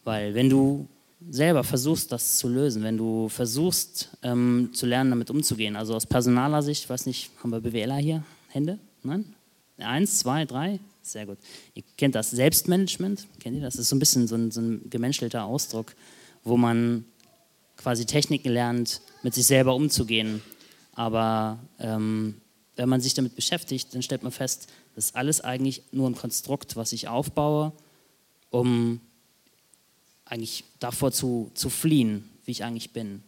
Weil 0.04 0.34
wenn 0.34 0.50
du 0.50 0.86
selber 1.30 1.64
versuchst, 1.64 2.12
das 2.12 2.36
zu 2.36 2.48
lösen, 2.48 2.82
wenn 2.82 2.98
du 2.98 3.28
versuchst 3.30 4.10
ähm, 4.22 4.70
zu 4.74 4.84
lernen, 4.84 5.10
damit 5.10 5.30
umzugehen, 5.30 5.76
also 5.76 5.94
aus 5.94 6.04
personaler 6.04 6.62
Sicht, 6.62 6.84
ich 6.84 6.90
weiß 6.90 7.06
nicht, 7.06 7.30
haben 7.42 7.50
wir 7.50 7.60
BWLer 7.60 7.96
hier? 7.96 8.22
Hände? 8.48 8.78
Nein? 9.02 9.34
Eins, 9.78 10.18
zwei, 10.18 10.44
drei? 10.44 10.78
Sehr 11.00 11.24
gut. 11.24 11.38
Ihr 11.74 11.82
kennt 11.96 12.14
das 12.14 12.30
Selbstmanagement, 12.30 13.26
kennt 13.38 13.56
ihr 13.56 13.62
das? 13.62 13.74
Das 13.74 13.82
ist 13.82 13.88
so 13.88 13.96
ein 13.96 13.98
bisschen 13.98 14.28
so 14.28 14.34
ein, 14.34 14.50
so 14.50 14.60
ein 14.60 14.90
gemenschelter 14.90 15.44
Ausdruck, 15.44 15.94
wo 16.44 16.58
man 16.58 17.06
quasi 17.78 18.04
Techniken 18.04 18.52
lernt, 18.52 19.00
mit 19.22 19.32
sich 19.32 19.46
selber 19.46 19.74
umzugehen. 19.74 20.42
Aber 20.92 21.58
ähm, 21.78 22.34
wenn 22.76 22.88
man 22.88 23.00
sich 23.00 23.14
damit 23.14 23.36
beschäftigt, 23.36 23.94
dann 23.94 24.02
stellt 24.02 24.22
man 24.22 24.32
fest, 24.32 24.68
das 24.94 25.06
ist 25.06 25.16
alles 25.16 25.40
eigentlich 25.40 25.82
nur 25.92 26.08
ein 26.08 26.14
Konstrukt, 26.14 26.76
was 26.76 26.92
ich 26.92 27.08
aufbaue, 27.08 27.72
um 28.50 29.00
eigentlich 30.24 30.64
davor 30.78 31.12
zu, 31.12 31.50
zu 31.54 31.70
fliehen, 31.70 32.28
wie 32.44 32.52
ich 32.52 32.64
eigentlich 32.64 32.92
bin. 32.92 33.22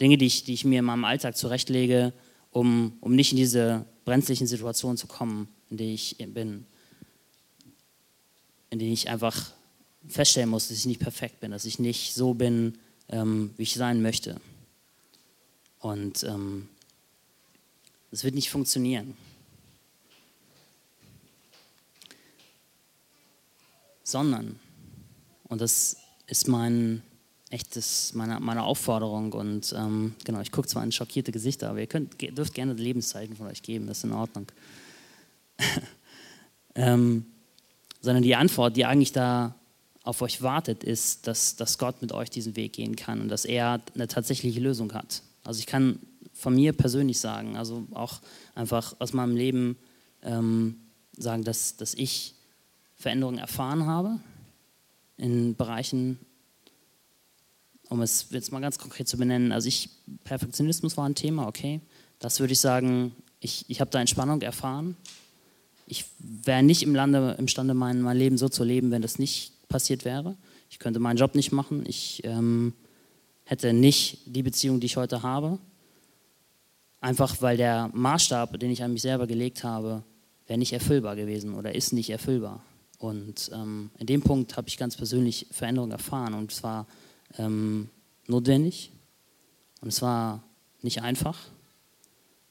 Dinge, 0.00 0.16
die 0.18 0.26
ich, 0.26 0.44
die 0.44 0.54
ich 0.54 0.64
mir 0.64 0.80
in 0.80 0.84
meinem 0.84 1.04
Alltag 1.04 1.36
zurechtlege, 1.36 2.12
um, 2.50 2.96
um 3.00 3.14
nicht 3.14 3.32
in 3.32 3.36
diese 3.36 3.84
brenzlichen 4.04 4.46
Situationen 4.46 4.96
zu 4.96 5.06
kommen, 5.06 5.48
in 5.70 5.76
denen 5.76 5.94
ich 5.94 6.16
bin. 6.18 6.66
In 8.70 8.78
denen 8.78 8.92
ich 8.92 9.08
einfach 9.08 9.52
feststellen 10.08 10.50
muss, 10.50 10.68
dass 10.68 10.78
ich 10.78 10.86
nicht 10.86 11.00
perfekt 11.00 11.40
bin, 11.40 11.50
dass 11.50 11.64
ich 11.64 11.78
nicht 11.78 12.14
so 12.14 12.34
bin, 12.34 12.78
ähm, 13.08 13.50
wie 13.56 13.62
ich 13.62 13.74
sein 13.74 14.02
möchte. 14.02 14.40
Und 15.78 16.24
ähm, 16.24 16.68
das 18.12 18.22
wird 18.24 18.34
nicht 18.34 18.50
funktionieren. 18.50 19.16
Sondern, 24.04 24.60
und 25.48 25.62
das 25.62 25.96
ist 26.26 26.46
mein 26.46 27.02
echtes, 27.48 28.12
meine, 28.12 28.38
meine 28.38 28.64
Aufforderung. 28.64 29.32
Und 29.32 29.74
ähm, 29.76 30.14
genau, 30.24 30.40
ich 30.40 30.52
gucke 30.52 30.68
zwar 30.68 30.84
in 30.84 30.92
schockierte 30.92 31.32
Gesichter, 31.32 31.70
aber 31.70 31.80
ihr 31.80 31.86
könnt, 31.86 32.20
dürft 32.20 32.52
gerne 32.52 32.74
Lebenszeichen 32.74 33.34
von 33.34 33.46
euch 33.46 33.62
geben, 33.62 33.86
das 33.86 33.98
ist 33.98 34.04
in 34.04 34.12
Ordnung. 34.12 34.46
ähm, 36.74 37.24
sondern 38.02 38.22
die 38.22 38.36
Antwort, 38.36 38.76
die 38.76 38.84
eigentlich 38.84 39.12
da 39.12 39.54
auf 40.02 40.20
euch 40.20 40.42
wartet, 40.42 40.84
ist, 40.84 41.26
dass, 41.26 41.56
dass 41.56 41.78
Gott 41.78 42.02
mit 42.02 42.12
euch 42.12 42.28
diesen 42.28 42.56
Weg 42.56 42.74
gehen 42.74 42.94
kann 42.94 43.22
und 43.22 43.28
dass 43.28 43.46
er 43.46 43.80
eine 43.94 44.08
tatsächliche 44.08 44.60
Lösung 44.60 44.92
hat. 44.92 45.22
Also 45.44 45.60
ich 45.60 45.66
kann 45.66 45.98
von 46.32 46.54
mir 46.54 46.72
persönlich 46.72 47.20
sagen, 47.20 47.56
also 47.56 47.86
auch 47.92 48.20
einfach 48.54 48.94
aus 48.98 49.12
meinem 49.12 49.36
Leben 49.36 49.76
ähm, 50.22 50.76
sagen, 51.16 51.44
dass, 51.44 51.76
dass 51.76 51.94
ich 51.94 52.34
Veränderungen 52.96 53.38
erfahren 53.38 53.86
habe 53.86 54.20
in 55.16 55.54
Bereichen, 55.56 56.18
um 57.88 58.00
es 58.00 58.26
jetzt 58.30 58.52
mal 58.52 58.60
ganz 58.60 58.78
konkret 58.78 59.08
zu 59.08 59.18
benennen. 59.18 59.52
Also 59.52 59.68
ich, 59.68 59.90
Perfektionismus 60.24 60.96
war 60.96 61.08
ein 61.08 61.14
Thema, 61.14 61.46
okay. 61.46 61.80
Das 62.18 62.40
würde 62.40 62.52
ich 62.52 62.60
sagen, 62.60 63.14
ich, 63.40 63.64
ich 63.68 63.80
habe 63.80 63.90
da 63.90 64.00
Entspannung 64.00 64.40
erfahren. 64.42 64.96
Ich 65.86 66.06
wäre 66.18 66.62
nicht 66.62 66.82
im 66.82 66.94
Lande, 66.94 67.36
imstande, 67.38 67.74
mein, 67.74 68.00
mein 68.00 68.16
Leben 68.16 68.38
so 68.38 68.48
zu 68.48 68.64
leben, 68.64 68.90
wenn 68.90 69.02
das 69.02 69.18
nicht 69.18 69.52
passiert 69.68 70.04
wäre. 70.04 70.36
Ich 70.70 70.78
könnte 70.78 71.00
meinen 71.00 71.16
Job 71.16 71.34
nicht 71.34 71.52
machen. 71.52 71.84
Ich 71.86 72.22
ähm, 72.24 72.72
hätte 73.44 73.72
nicht 73.72 74.20
die 74.26 74.42
Beziehung, 74.42 74.80
die 74.80 74.86
ich 74.86 74.96
heute 74.96 75.22
habe. 75.22 75.58
Einfach 77.02 77.42
weil 77.42 77.56
der 77.56 77.90
Maßstab, 77.92 78.60
den 78.60 78.70
ich 78.70 78.84
an 78.84 78.92
mich 78.92 79.02
selber 79.02 79.26
gelegt 79.26 79.64
habe, 79.64 80.04
wäre 80.46 80.56
nicht 80.56 80.72
erfüllbar 80.72 81.16
gewesen 81.16 81.54
oder 81.54 81.74
ist 81.74 81.92
nicht 81.92 82.10
erfüllbar. 82.10 82.62
Und 82.98 83.50
ähm, 83.52 83.90
in 83.98 84.06
dem 84.06 84.22
Punkt 84.22 84.56
habe 84.56 84.68
ich 84.68 84.78
ganz 84.78 84.96
persönlich 84.96 85.48
Veränderungen 85.50 85.90
erfahren 85.90 86.32
und 86.34 86.52
es 86.52 86.62
war 86.62 86.86
ähm, 87.38 87.90
notwendig 88.28 88.92
und 89.80 89.88
es 89.88 90.00
war 90.00 90.44
nicht 90.80 91.02
einfach, 91.02 91.36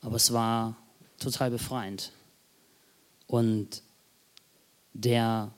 aber 0.01 0.17
es 0.17 0.33
war 0.33 0.75
total 1.17 1.49
befreiend. 1.49 2.11
Und 3.27 3.81
der 4.91 5.53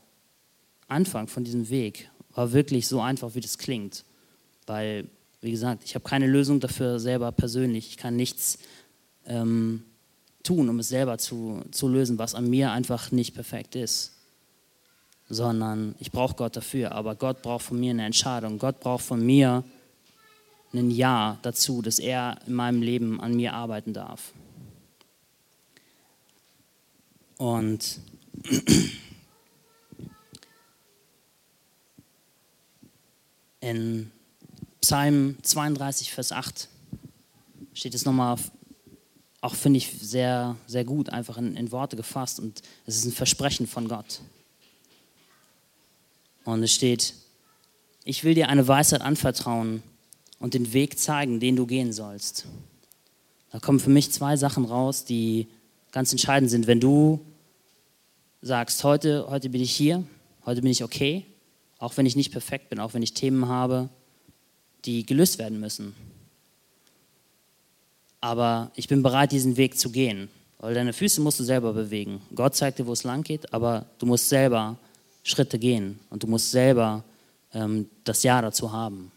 Anfang 0.87 1.27
von 1.27 1.43
diesem 1.43 1.69
Weg 1.69 2.11
war 2.35 2.51
wirklich 2.53 2.87
so 2.87 3.01
einfach, 3.01 3.33
wie 3.33 3.41
das 3.41 3.57
klingt, 3.57 4.05
weil, 4.67 5.09
wie 5.41 5.49
gesagt, 5.49 5.83
ich 5.83 5.95
habe 5.95 6.07
keine 6.07 6.27
Lösung 6.27 6.59
dafür 6.59 6.99
selber 6.99 7.31
persönlich. 7.31 7.87
Ich 7.87 7.97
kann 7.97 8.15
nichts 8.15 8.59
ähm, 9.25 9.83
tun, 10.43 10.69
um 10.69 10.79
es 10.79 10.89
selber 10.89 11.17
zu, 11.17 11.61
zu 11.71 11.87
lösen, 11.87 12.17
was 12.19 12.35
an 12.35 12.49
mir 12.49 12.71
einfach 12.71 13.11
nicht 13.11 13.33
perfekt 13.33 13.75
ist 13.75 14.13
sondern 15.29 15.95
ich 15.99 16.11
brauche 16.11 16.35
Gott 16.35 16.55
dafür. 16.55 16.91
Aber 16.93 17.15
Gott 17.15 17.41
braucht 17.41 17.65
von 17.65 17.79
mir 17.79 17.89
eine 17.91 18.05
Entscheidung. 18.05 18.59
Gott 18.59 18.79
braucht 18.79 19.03
von 19.03 19.25
mir 19.25 19.63
ein 20.73 20.91
Ja 20.91 21.39
dazu, 21.41 21.81
dass 21.81 21.99
er 21.99 22.39
in 22.47 22.53
meinem 22.53 22.81
Leben 22.81 23.19
an 23.21 23.35
mir 23.35 23.53
arbeiten 23.53 23.93
darf. 23.93 24.33
Und 27.37 27.99
in 33.59 34.11
Psalm 34.81 35.37
32, 35.41 36.11
Vers 36.13 36.31
8 36.31 36.69
steht 37.73 37.93
es 37.95 38.05
nochmal, 38.05 38.37
auch 39.43 39.55
finde 39.55 39.75
ich 39.75 39.91
sehr, 40.01 40.55
sehr 40.67 40.85
gut, 40.85 41.09
einfach 41.09 41.37
in, 41.37 41.57
in 41.57 41.73
Worte 41.73 41.97
gefasst. 41.97 42.39
Und 42.39 42.61
es 42.85 42.95
ist 42.95 43.03
ein 43.03 43.11
Versprechen 43.11 43.67
von 43.67 43.89
Gott. 43.89 44.21
Und 46.45 46.63
es 46.63 46.73
steht, 46.73 47.13
ich 48.05 48.23
will 48.23 48.35
dir 48.35 48.47
eine 48.47 48.69
Weisheit 48.69 49.01
anvertrauen 49.01 49.83
und 50.39 50.53
den 50.53 50.71
Weg 50.71 50.97
zeigen, 50.97 51.41
den 51.41 51.57
du 51.57 51.65
gehen 51.65 51.91
sollst. 51.91 52.45
Da 53.51 53.59
kommen 53.59 53.81
für 53.81 53.89
mich 53.89 54.13
zwei 54.13 54.37
Sachen 54.37 54.63
raus, 54.63 55.03
die 55.03 55.49
ganz 55.91 56.13
entscheidend 56.13 56.49
sind. 56.49 56.65
Wenn 56.65 56.79
du 56.79 57.19
sagst, 58.41 58.81
heute, 58.85 59.27
heute 59.29 59.49
bin 59.49 59.61
ich 59.61 59.75
hier, 59.75 60.05
heute 60.45 60.61
bin 60.61 60.71
ich 60.71 60.85
okay, 60.85 61.25
auch 61.79 61.97
wenn 61.97 62.05
ich 62.05 62.15
nicht 62.15 62.31
perfekt 62.31 62.69
bin, 62.69 62.79
auch 62.79 62.93
wenn 62.93 63.03
ich 63.03 63.13
Themen 63.13 63.49
habe, 63.49 63.89
die 64.85 65.05
gelöst 65.05 65.37
werden 65.37 65.59
müssen. 65.59 65.93
Aber 68.23 68.71
ich 68.75 68.87
bin 68.87 69.03
bereit, 69.03 69.33
diesen 69.33 69.57
Weg 69.57 69.77
zu 69.77 69.91
gehen, 69.91 70.29
weil 70.59 70.73
deine 70.73 70.93
Füße 70.93 71.19
musst 71.19 71.41
du 71.41 71.43
selber 71.43 71.73
bewegen. 71.73 72.21
Gott 72.33 72.55
zeigt 72.55 72.79
dir, 72.79 72.87
wo 72.87 72.93
es 72.93 73.03
lang 73.03 73.21
geht, 73.21 73.53
aber 73.53 73.85
du 73.99 74.05
musst 74.05 74.29
selber 74.29 74.77
Schritte 75.23 75.59
gehen 75.59 75.99
und 76.09 76.23
du 76.23 76.27
musst 76.27 76.49
selber 76.49 77.03
ähm, 77.53 77.89
das 78.05 78.23
Ja 78.23 78.41
dazu 78.41 78.71
haben. 78.71 79.11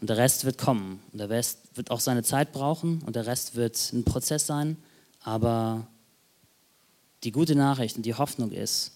Und 0.00 0.10
der 0.10 0.16
Rest 0.16 0.44
wird 0.44 0.58
kommen. 0.58 1.00
Und 1.12 1.20
der 1.20 1.30
Rest 1.30 1.60
wird 1.74 1.92
auch 1.92 2.00
seine 2.00 2.24
Zeit 2.24 2.50
brauchen 2.50 3.00
und 3.06 3.14
der 3.14 3.26
Rest 3.26 3.54
wird 3.54 3.92
ein 3.92 4.02
Prozess 4.02 4.44
sein. 4.44 4.76
Aber 5.22 5.86
die 7.22 7.30
gute 7.30 7.54
Nachricht 7.54 7.96
und 7.96 8.02
die 8.02 8.14
Hoffnung 8.14 8.50
ist, 8.50 8.90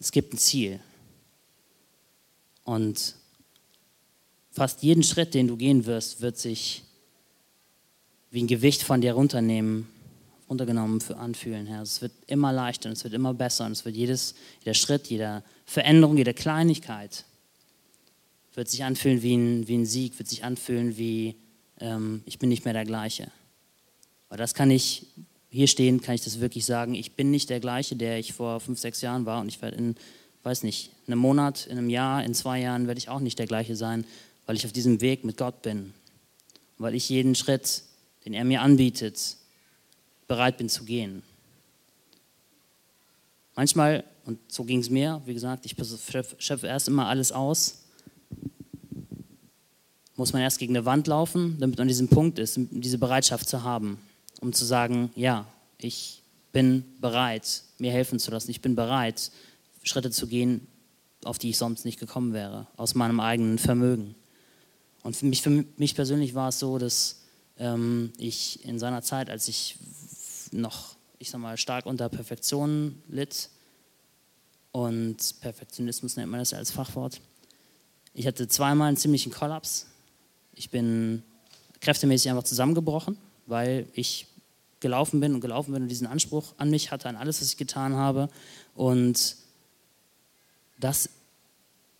es 0.00 0.10
gibt 0.10 0.32
ein 0.32 0.38
Ziel. 0.38 0.80
Und 2.64 3.14
fast 4.52 4.82
jeden 4.82 5.02
Schritt, 5.02 5.34
den 5.34 5.48
du 5.48 5.58
gehen 5.58 5.84
wirst, 5.84 6.22
wird 6.22 6.38
sich 6.38 6.82
wie 8.36 8.42
ein 8.42 8.48
Gewicht 8.48 8.82
von 8.82 9.00
dir 9.00 9.14
runternehmen 9.14 9.88
runtergenommen 10.50 11.00
für 11.00 11.16
anfühlen, 11.16 11.66
Herr. 11.66 11.80
Es 11.80 12.02
wird 12.02 12.12
immer 12.26 12.52
leichter 12.52 12.90
und 12.90 12.92
es 12.92 13.02
wird 13.02 13.14
immer 13.14 13.32
besser 13.32 13.64
und 13.64 13.72
es 13.72 13.86
wird 13.86 13.96
jedes, 13.96 14.34
jeder 14.60 14.74
Schritt, 14.74 15.06
jede 15.06 15.42
Veränderung, 15.64 16.18
jede 16.18 16.34
Kleinigkeit 16.34 17.24
wird 18.54 18.68
sich 18.68 18.84
anfühlen 18.84 19.22
wie 19.22 19.34
ein, 19.34 19.68
wie 19.68 19.78
ein 19.78 19.86
Sieg, 19.86 20.18
wird 20.18 20.28
sich 20.28 20.44
anfühlen 20.44 20.98
wie, 20.98 21.34
ähm, 21.80 22.22
ich 22.26 22.38
bin 22.38 22.50
nicht 22.50 22.66
mehr 22.66 22.74
der 22.74 22.84
gleiche. 22.84 23.28
Aber 24.28 24.36
das 24.36 24.52
kann 24.52 24.70
ich, 24.70 25.06
hier 25.48 25.66
stehen, 25.66 26.02
kann 26.02 26.14
ich 26.14 26.22
das 26.22 26.38
wirklich 26.38 26.66
sagen, 26.66 26.94
ich 26.94 27.12
bin 27.12 27.30
nicht 27.30 27.48
der 27.48 27.60
gleiche, 27.60 27.96
der 27.96 28.18
ich 28.18 28.34
vor 28.34 28.60
fünf, 28.60 28.78
sechs 28.78 29.00
Jahren 29.00 29.24
war 29.24 29.40
und 29.40 29.48
ich 29.48 29.62
werde 29.62 29.78
in, 29.78 29.96
weiß 30.42 30.62
nicht, 30.62 30.90
in 31.06 31.14
einem 31.14 31.22
Monat, 31.22 31.66
in 31.66 31.78
einem 31.78 31.88
Jahr, 31.88 32.22
in 32.22 32.34
zwei 32.34 32.60
Jahren 32.60 32.86
werde 32.86 32.98
ich 32.98 33.08
auch 33.08 33.20
nicht 33.20 33.38
der 33.38 33.46
gleiche 33.46 33.76
sein, 33.76 34.04
weil 34.44 34.56
ich 34.56 34.66
auf 34.66 34.72
diesem 34.72 35.00
Weg 35.00 35.24
mit 35.24 35.38
Gott 35.38 35.62
bin. 35.62 35.94
Weil 36.76 36.94
ich 36.94 37.08
jeden 37.08 37.34
Schritt, 37.34 37.82
den 38.26 38.34
er 38.34 38.44
mir 38.44 38.60
anbietet, 38.60 39.36
bereit 40.26 40.58
bin 40.58 40.68
zu 40.68 40.84
gehen. 40.84 41.22
Manchmal, 43.54 44.02
und 44.24 44.40
so 44.48 44.64
ging 44.64 44.80
es 44.80 44.90
mir, 44.90 45.22
wie 45.26 45.32
gesagt, 45.32 45.64
ich 45.64 45.76
schöpfe 46.38 46.66
erst 46.66 46.88
immer 46.88 47.06
alles 47.06 47.30
aus, 47.30 47.84
muss 50.16 50.32
man 50.32 50.42
erst 50.42 50.58
gegen 50.58 50.76
eine 50.76 50.84
Wand 50.84 51.06
laufen, 51.06 51.56
damit 51.60 51.78
man 51.78 51.84
an 51.84 51.88
diesem 51.88 52.08
Punkt 52.08 52.40
ist, 52.40 52.58
diese 52.58 52.98
Bereitschaft 52.98 53.48
zu 53.48 53.62
haben, 53.62 54.00
um 54.40 54.52
zu 54.52 54.64
sagen, 54.64 55.10
ja, 55.14 55.46
ich 55.78 56.20
bin 56.50 56.84
bereit, 57.00 57.62
mir 57.78 57.92
helfen 57.92 58.18
zu 58.18 58.32
lassen. 58.32 58.50
Ich 58.50 58.60
bin 58.60 58.74
bereit, 58.74 59.30
Schritte 59.84 60.10
zu 60.10 60.26
gehen, 60.26 60.66
auf 61.22 61.38
die 61.38 61.50
ich 61.50 61.58
sonst 61.58 61.84
nicht 61.84 62.00
gekommen 62.00 62.32
wäre, 62.32 62.66
aus 62.76 62.96
meinem 62.96 63.20
eigenen 63.20 63.58
Vermögen. 63.58 64.16
Und 65.04 65.14
für 65.14 65.26
mich, 65.26 65.42
für 65.42 65.64
mich 65.76 65.94
persönlich 65.94 66.34
war 66.34 66.48
es 66.48 66.58
so, 66.58 66.78
dass 66.78 67.25
ähm, 67.58 68.12
ich 68.18 68.64
in 68.64 68.78
seiner 68.78 69.02
Zeit, 69.02 69.30
als 69.30 69.48
ich 69.48 69.76
noch, 70.52 70.96
ich 71.18 71.30
sag 71.30 71.40
mal, 71.40 71.56
stark 71.56 71.86
unter 71.86 72.08
Perfektion 72.08 73.02
litt, 73.08 73.50
und 74.76 75.40
Perfektionismus 75.40 76.16
nennt 76.16 76.30
man 76.30 76.38
das 76.38 76.50
ja 76.50 76.58
als 76.58 76.70
Fachwort, 76.70 77.22
ich 78.12 78.26
hatte 78.26 78.46
zweimal 78.46 78.88
einen 78.88 78.98
ziemlichen 78.98 79.32
Kollaps. 79.32 79.86
Ich 80.54 80.68
bin 80.68 81.22
kräftemäßig 81.80 82.30
einfach 82.30 82.44
zusammengebrochen, 82.44 83.16
weil 83.46 83.86
ich 83.94 84.26
gelaufen 84.80 85.20
bin 85.20 85.34
und 85.34 85.40
gelaufen 85.40 85.72
bin 85.72 85.82
und 85.82 85.88
diesen 85.88 86.06
Anspruch 86.06 86.52
an 86.58 86.68
mich 86.68 86.90
hatte, 86.90 87.08
an 87.08 87.16
alles, 87.16 87.40
was 87.40 87.48
ich 87.48 87.56
getan 87.56 87.94
habe. 87.94 88.28
Und 88.74 89.36
das 90.78 91.08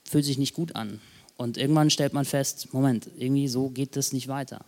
fühlt 0.04 0.26
sich 0.26 0.36
nicht 0.36 0.54
gut 0.54 0.76
an. 0.76 1.00
Und 1.38 1.56
irgendwann 1.56 1.88
stellt 1.88 2.12
man 2.12 2.26
fest, 2.26 2.74
Moment, 2.74 3.08
irgendwie 3.16 3.48
so 3.48 3.70
geht 3.70 3.96
das 3.96 4.12
nicht 4.12 4.28
weiter. 4.28 4.66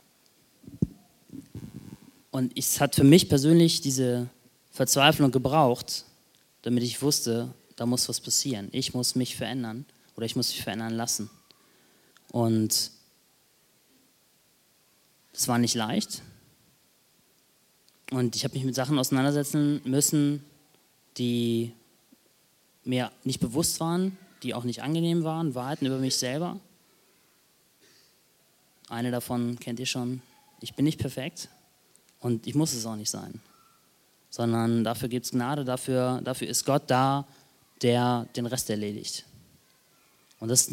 Und 2.30 2.56
es 2.56 2.80
hat 2.80 2.94
für 2.94 3.04
mich 3.04 3.28
persönlich 3.28 3.80
diese 3.80 4.28
Verzweiflung 4.70 5.30
gebraucht, 5.30 6.04
damit 6.62 6.82
ich 6.84 7.00
wusste, 7.00 7.52
da 7.76 7.86
muss 7.86 8.08
was 8.08 8.20
passieren. 8.20 8.68
Ich 8.72 8.94
muss 8.94 9.14
mich 9.14 9.36
verändern 9.36 9.86
oder 10.16 10.26
ich 10.26 10.36
muss 10.36 10.48
mich 10.48 10.62
verändern 10.62 10.94
lassen. 10.94 11.30
Und 12.30 12.90
es 15.32 15.48
war 15.48 15.58
nicht 15.58 15.74
leicht. 15.74 16.22
Und 18.10 18.36
ich 18.36 18.44
habe 18.44 18.54
mich 18.54 18.64
mit 18.64 18.74
Sachen 18.74 18.98
auseinandersetzen 18.98 19.80
müssen, 19.84 20.44
die 21.16 21.72
mir 22.84 23.10
nicht 23.24 23.40
bewusst 23.40 23.80
waren, 23.80 24.16
die 24.42 24.54
auch 24.54 24.64
nicht 24.64 24.82
angenehm 24.82 25.24
waren, 25.24 25.54
Wahrheiten 25.54 25.86
über 25.86 25.98
mich 25.98 26.16
selber. 26.16 26.58
Eine 28.88 29.10
davon 29.10 29.58
kennt 29.58 29.80
ihr 29.80 29.86
schon. 29.86 30.22
Ich 30.60 30.74
bin 30.74 30.84
nicht 30.84 30.98
perfekt 30.98 31.48
und 32.20 32.46
ich 32.46 32.54
muss 32.54 32.72
es 32.72 32.86
auch 32.86 32.96
nicht 32.96 33.10
sein. 33.10 33.40
Sondern 34.30 34.84
dafür 34.84 35.08
gibt 35.08 35.26
es 35.26 35.32
Gnade, 35.32 35.64
dafür, 35.64 36.20
dafür 36.22 36.48
ist 36.48 36.64
Gott 36.64 36.82
da, 36.86 37.26
der 37.82 38.26
den 38.36 38.46
Rest 38.46 38.68
erledigt. 38.70 39.24
Und 40.40 40.48
das 40.48 40.70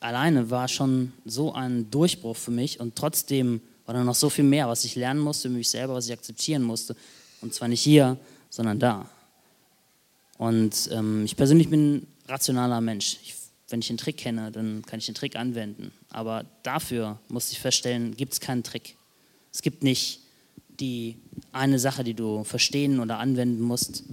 alleine 0.00 0.50
war 0.50 0.68
schon 0.68 1.12
so 1.24 1.52
ein 1.52 1.90
Durchbruch 1.90 2.36
für 2.36 2.50
mich 2.50 2.80
und 2.80 2.96
trotzdem 2.96 3.60
war 3.86 3.94
da 3.94 4.02
noch 4.02 4.14
so 4.14 4.28
viel 4.28 4.44
mehr, 4.44 4.68
was 4.68 4.84
ich 4.84 4.96
lernen 4.96 5.20
musste 5.20 5.48
mich 5.48 5.68
selber, 5.68 5.94
was 5.94 6.06
ich 6.06 6.12
akzeptieren 6.12 6.62
musste. 6.62 6.96
Und 7.40 7.54
zwar 7.54 7.68
nicht 7.68 7.82
hier, 7.82 8.18
sondern 8.50 8.78
da. 8.78 9.08
Und 10.38 10.90
ähm, 10.92 11.24
ich 11.24 11.36
persönlich 11.36 11.70
bin 11.70 11.96
ein 11.96 12.06
rationaler 12.26 12.80
Mensch. 12.80 13.18
Ich, 13.22 13.34
wenn 13.68 13.80
ich 13.80 13.88
einen 13.88 13.98
Trick 13.98 14.16
kenne, 14.16 14.50
dann 14.50 14.82
kann 14.84 14.98
ich 14.98 15.06
den 15.06 15.14
Trick 15.14 15.36
anwenden. 15.36 15.92
Aber 16.10 16.44
dafür 16.62 17.18
musste 17.28 17.52
ich 17.52 17.60
feststellen, 17.60 18.16
gibt 18.16 18.32
es 18.32 18.40
keinen 18.40 18.62
Trick. 18.62 18.96
Es 19.52 19.62
gibt 19.62 19.82
nicht 19.82 20.20
die 20.80 21.16
eine 21.52 21.78
Sache, 21.78 22.04
die 22.04 22.14
du 22.14 22.44
verstehen 22.44 23.00
oder 23.00 23.18
anwenden 23.18 23.60
musst, 23.60 24.04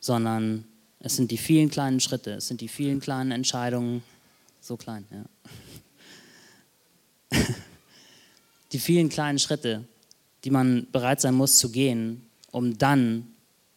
sondern 0.00 0.64
es 1.00 1.16
sind 1.16 1.30
die 1.30 1.38
vielen 1.38 1.70
kleinen 1.70 2.00
Schritte, 2.00 2.32
es 2.32 2.48
sind 2.48 2.60
die 2.60 2.68
vielen 2.68 3.00
kleinen 3.00 3.30
Entscheidungen, 3.30 4.02
so 4.60 4.76
klein, 4.76 5.04
ja. 5.10 5.24
Die 8.72 8.78
vielen 8.78 9.08
kleinen 9.08 9.38
Schritte, 9.38 9.84
die 10.44 10.50
man 10.50 10.86
bereit 10.92 11.22
sein 11.22 11.34
muss 11.34 11.56
zu 11.56 11.70
gehen, 11.70 12.26
um 12.50 12.76
dann 12.76 13.26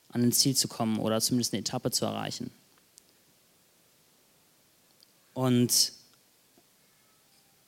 an 0.10 0.24
ein 0.24 0.32
Ziel 0.34 0.54
zu 0.54 0.68
kommen 0.68 1.00
oder 1.00 1.22
zumindest 1.22 1.54
eine 1.54 1.62
Etappe 1.62 1.92
zu 1.92 2.04
erreichen. 2.04 2.52
Und 5.34 5.94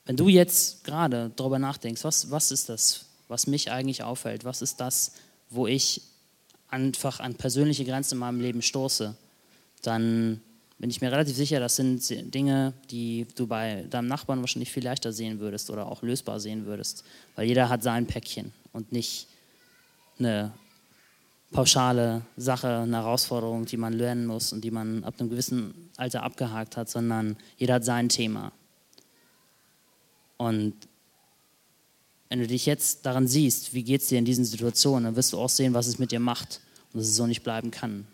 wenn 0.06 0.18
du 0.18 0.28
jetzt 0.28 0.84
gerade 0.84 1.32
darüber 1.36 1.60
nachdenkst, 1.60 2.04
was, 2.04 2.30
was 2.30 2.52
ist 2.52 2.68
das, 2.68 3.06
was 3.34 3.48
mich 3.48 3.72
eigentlich 3.72 4.04
auffällt, 4.04 4.46
was 4.46 4.62
ist 4.62 4.80
das, 4.80 5.14
wo 5.50 5.66
ich 5.66 6.04
einfach 6.70 7.20
an 7.20 7.34
persönliche 7.34 7.84
Grenzen 7.84 8.14
in 8.14 8.20
meinem 8.20 8.40
Leben 8.40 8.62
stoße, 8.62 9.16
dann 9.82 10.40
bin 10.78 10.92
ich 10.92 11.02
mir 11.02 11.12
relativ 11.12 11.36
sicher, 11.36 11.60
das 11.60 11.76
sind 11.76 12.08
Dinge, 12.34 12.74
die 12.92 13.26
du 13.36 13.48
bei 13.48 13.86
deinem 13.90 14.08
Nachbarn 14.08 14.42
wahrscheinlich 14.42 14.72
viel 14.72 14.84
leichter 14.84 15.12
sehen 15.12 15.40
würdest 15.40 15.72
oder 15.72 15.88
auch 15.88 16.04
lösbar 16.04 16.40
sehen 16.40 16.68
würdest, 16.68 17.04
weil 17.36 17.48
jeder 17.48 17.70
hat 17.70 17.82
sein 17.82 18.06
Päckchen 18.06 18.54
und 18.72 18.92
nicht 18.92 19.28
eine 20.20 20.52
pauschale 21.52 22.22
Sache, 22.38 22.68
eine 22.68 22.98
Herausforderung, 22.98 23.66
die 23.66 23.78
man 23.78 23.94
lernen 23.94 24.28
muss 24.28 24.54
und 24.54 24.64
die 24.64 24.72
man 24.72 25.04
ab 25.04 25.16
einem 25.18 25.32
gewissen 25.32 25.90
Alter 25.98 26.22
abgehakt 26.22 26.78
hat, 26.78 26.88
sondern 26.88 27.36
jeder 27.58 27.76
hat 27.76 27.86
sein 27.86 28.10
Thema. 28.10 28.52
Und 30.38 30.76
wenn 32.34 32.40
du 32.40 32.48
dich 32.48 32.66
jetzt 32.66 33.06
daran 33.06 33.28
siehst, 33.28 33.76
wie 33.76 33.84
geht 33.84 34.02
es 34.02 34.08
dir 34.08 34.18
in 34.18 34.26
diesen 34.26 34.44
Situationen, 34.44 35.04
dann 35.04 35.16
wirst 35.16 35.34
du 35.34 35.38
auch 35.38 35.50
sehen, 35.50 35.76
was 35.76 35.86
es 35.86 36.00
mit 36.00 36.12
dir 36.12 36.20
macht 36.20 36.62
und 36.92 37.00
dass 37.00 37.08
es 37.08 37.16
so 37.16 37.28
nicht 37.28 37.44
bleiben 37.44 37.70
kann. 37.70 38.08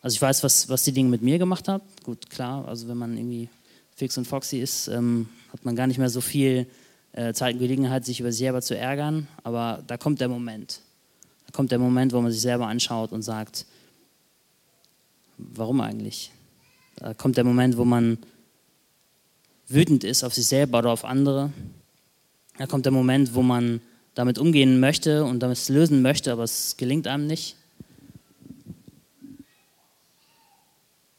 Also 0.00 0.14
ich 0.14 0.22
weiß, 0.22 0.42
was, 0.42 0.66
was 0.70 0.82
die 0.82 0.92
Dinge 0.92 1.10
mit 1.10 1.20
mir 1.20 1.36
gemacht 1.36 1.68
haben. 1.68 1.84
Gut, 2.02 2.30
klar, 2.30 2.66
also 2.66 2.88
wenn 2.88 2.96
man 2.96 3.14
irgendwie 3.14 3.50
Fix 3.94 4.16
und 4.16 4.26
Foxy 4.26 4.56
ist, 4.60 4.88
ähm, 4.88 5.28
hat 5.52 5.66
man 5.66 5.76
gar 5.76 5.86
nicht 5.86 5.98
mehr 5.98 6.08
so 6.08 6.22
viel 6.22 6.66
äh, 7.12 7.34
Zeit 7.34 7.56
und 7.56 7.60
Gelegenheit, 7.60 8.06
sich 8.06 8.20
über 8.20 8.32
sich 8.32 8.38
selber 8.38 8.62
zu 8.62 8.74
ärgern. 8.74 9.28
Aber 9.42 9.84
da 9.86 9.98
kommt 9.98 10.22
der 10.22 10.28
Moment. 10.28 10.80
Da 11.44 11.52
kommt 11.52 11.72
der 11.72 11.78
Moment, 11.78 12.14
wo 12.14 12.22
man 12.22 12.32
sich 12.32 12.40
selber 12.40 12.68
anschaut 12.68 13.12
und 13.12 13.20
sagt, 13.20 13.66
warum 15.36 15.82
eigentlich? 15.82 16.30
Da 16.94 17.12
kommt 17.12 17.36
der 17.36 17.44
Moment, 17.44 17.76
wo 17.76 17.84
man 17.84 18.16
wütend 19.68 20.04
ist 20.04 20.24
auf 20.24 20.32
sich 20.32 20.46
selber 20.46 20.78
oder 20.78 20.92
auf 20.92 21.04
andere. 21.04 21.52
Da 22.58 22.66
kommt 22.66 22.86
der 22.86 22.92
Moment, 22.92 23.34
wo 23.34 23.42
man 23.42 23.80
damit 24.14 24.38
umgehen 24.38 24.80
möchte 24.80 25.24
und 25.24 25.40
damit 25.40 25.68
lösen 25.68 26.02
möchte, 26.02 26.32
aber 26.32 26.44
es 26.44 26.76
gelingt 26.76 27.06
einem 27.06 27.26
nicht. 27.26 27.56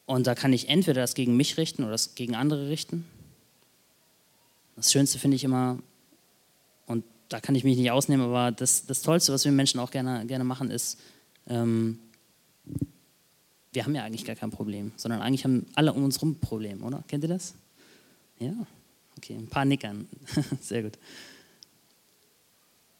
Und 0.04 0.26
da 0.26 0.34
kann 0.34 0.52
ich 0.52 0.68
entweder 0.68 1.02
das 1.02 1.14
gegen 1.14 1.36
mich 1.36 1.58
richten 1.58 1.82
oder 1.82 1.92
das 1.92 2.14
gegen 2.14 2.34
andere 2.34 2.68
richten. 2.68 3.04
Das 4.74 4.90
Schönste 4.90 5.18
finde 5.18 5.36
ich 5.36 5.44
immer, 5.44 5.78
und 6.86 7.04
da 7.28 7.40
kann 7.40 7.54
ich 7.54 7.62
mich 7.62 7.76
nicht 7.76 7.90
ausnehmen, 7.90 8.26
aber 8.26 8.50
das, 8.50 8.86
das 8.86 9.02
Tollste, 9.02 9.32
was 9.32 9.44
wir 9.44 9.52
Menschen 9.52 9.78
auch 9.80 9.90
gerne, 9.90 10.24
gerne 10.26 10.44
machen, 10.44 10.70
ist, 10.70 10.98
ähm, 11.46 11.98
wir 13.72 13.84
haben 13.84 13.94
ja 13.94 14.02
eigentlich 14.02 14.24
gar 14.24 14.34
kein 14.34 14.50
Problem, 14.50 14.92
sondern 14.96 15.20
eigentlich 15.20 15.44
haben 15.44 15.66
alle 15.74 15.92
um 15.92 16.04
uns 16.04 16.16
herum 16.16 16.30
ein 16.30 16.40
Problem, 16.40 16.82
oder? 16.82 17.04
Kennt 17.06 17.22
ihr 17.24 17.28
das? 17.28 17.54
Ja? 18.38 18.54
Okay, 19.18 19.34
ein 19.34 19.48
paar 19.48 19.64
Nickern. 19.64 20.08
Sehr 20.60 20.84
gut. 20.84 20.96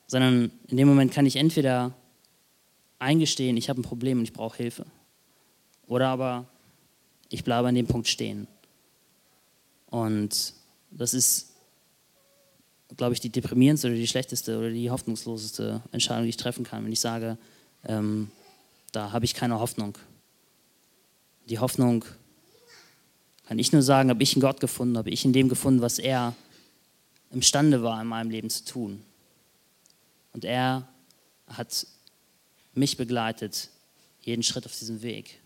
Sondern 0.09 0.51
in 0.67 0.77
dem 0.77 0.89
Moment 0.89 1.13
kann 1.13 1.27
ich 1.27 1.37
entweder 1.37 1.95
eingestehen, 2.99 3.57
ich 3.57 3.69
habe 3.69 3.81
ein 3.81 3.85
Problem 3.85 4.19
und 4.19 4.25
ich 4.25 4.33
brauche 4.33 4.57
Hilfe. 4.57 4.85
Oder 5.87 6.09
aber 6.09 6.47
ich 7.29 7.45
bleibe 7.45 7.69
an 7.69 7.77
dem 7.77 7.87
Punkt 7.87 8.09
stehen. 8.09 8.49
Und 9.87 10.55
das 10.91 11.15
ist, 11.15 11.53
glaube 12.97 13.15
ich, 13.15 13.21
die 13.21 13.31
deprimierendste 13.31 13.87
oder 13.87 13.97
die 13.97 14.09
schlechteste 14.09 14.59
oder 14.59 14.71
die 14.71 14.91
hoffnungsloseste 14.91 15.83
Entscheidung, 15.93 16.25
die 16.25 16.31
ich 16.31 16.37
treffen 16.37 16.65
kann, 16.65 16.85
wenn 16.85 16.93
ich 16.93 17.01
sage, 17.01 17.39
ähm, 17.85 18.33
da 18.91 19.13
habe 19.13 19.25
ich 19.25 19.35
keine 19.35 19.61
Hoffnung. 19.61 19.97
Die 21.49 21.61
Hoffnung, 21.61 22.05
kann 23.49 23.59
ich 23.59 23.73
nur 23.73 23.81
sagen, 23.81 24.11
habe 24.11 24.23
ich 24.23 24.37
in 24.37 24.43
Gott 24.43 24.61
gefunden, 24.61 24.99
habe 24.99 25.09
ich 25.09 25.25
in 25.25 25.33
dem 25.33 25.49
gefunden, 25.49 25.81
was 25.81 25.99
er 25.99 26.35
imstande 27.31 27.83
war, 27.83 27.99
in 28.03 28.07
meinem 28.07 28.29
Leben 28.29 28.51
zu 28.51 28.63
tun. 28.67 29.03
Und 30.35 30.45
er 30.45 30.87
hat 31.47 31.87
mich 32.75 32.99
begleitet, 32.99 33.71
jeden 34.21 34.43
Schritt 34.43 34.67
auf 34.67 34.79
diesem 34.79 35.01
Weg. 35.01 35.41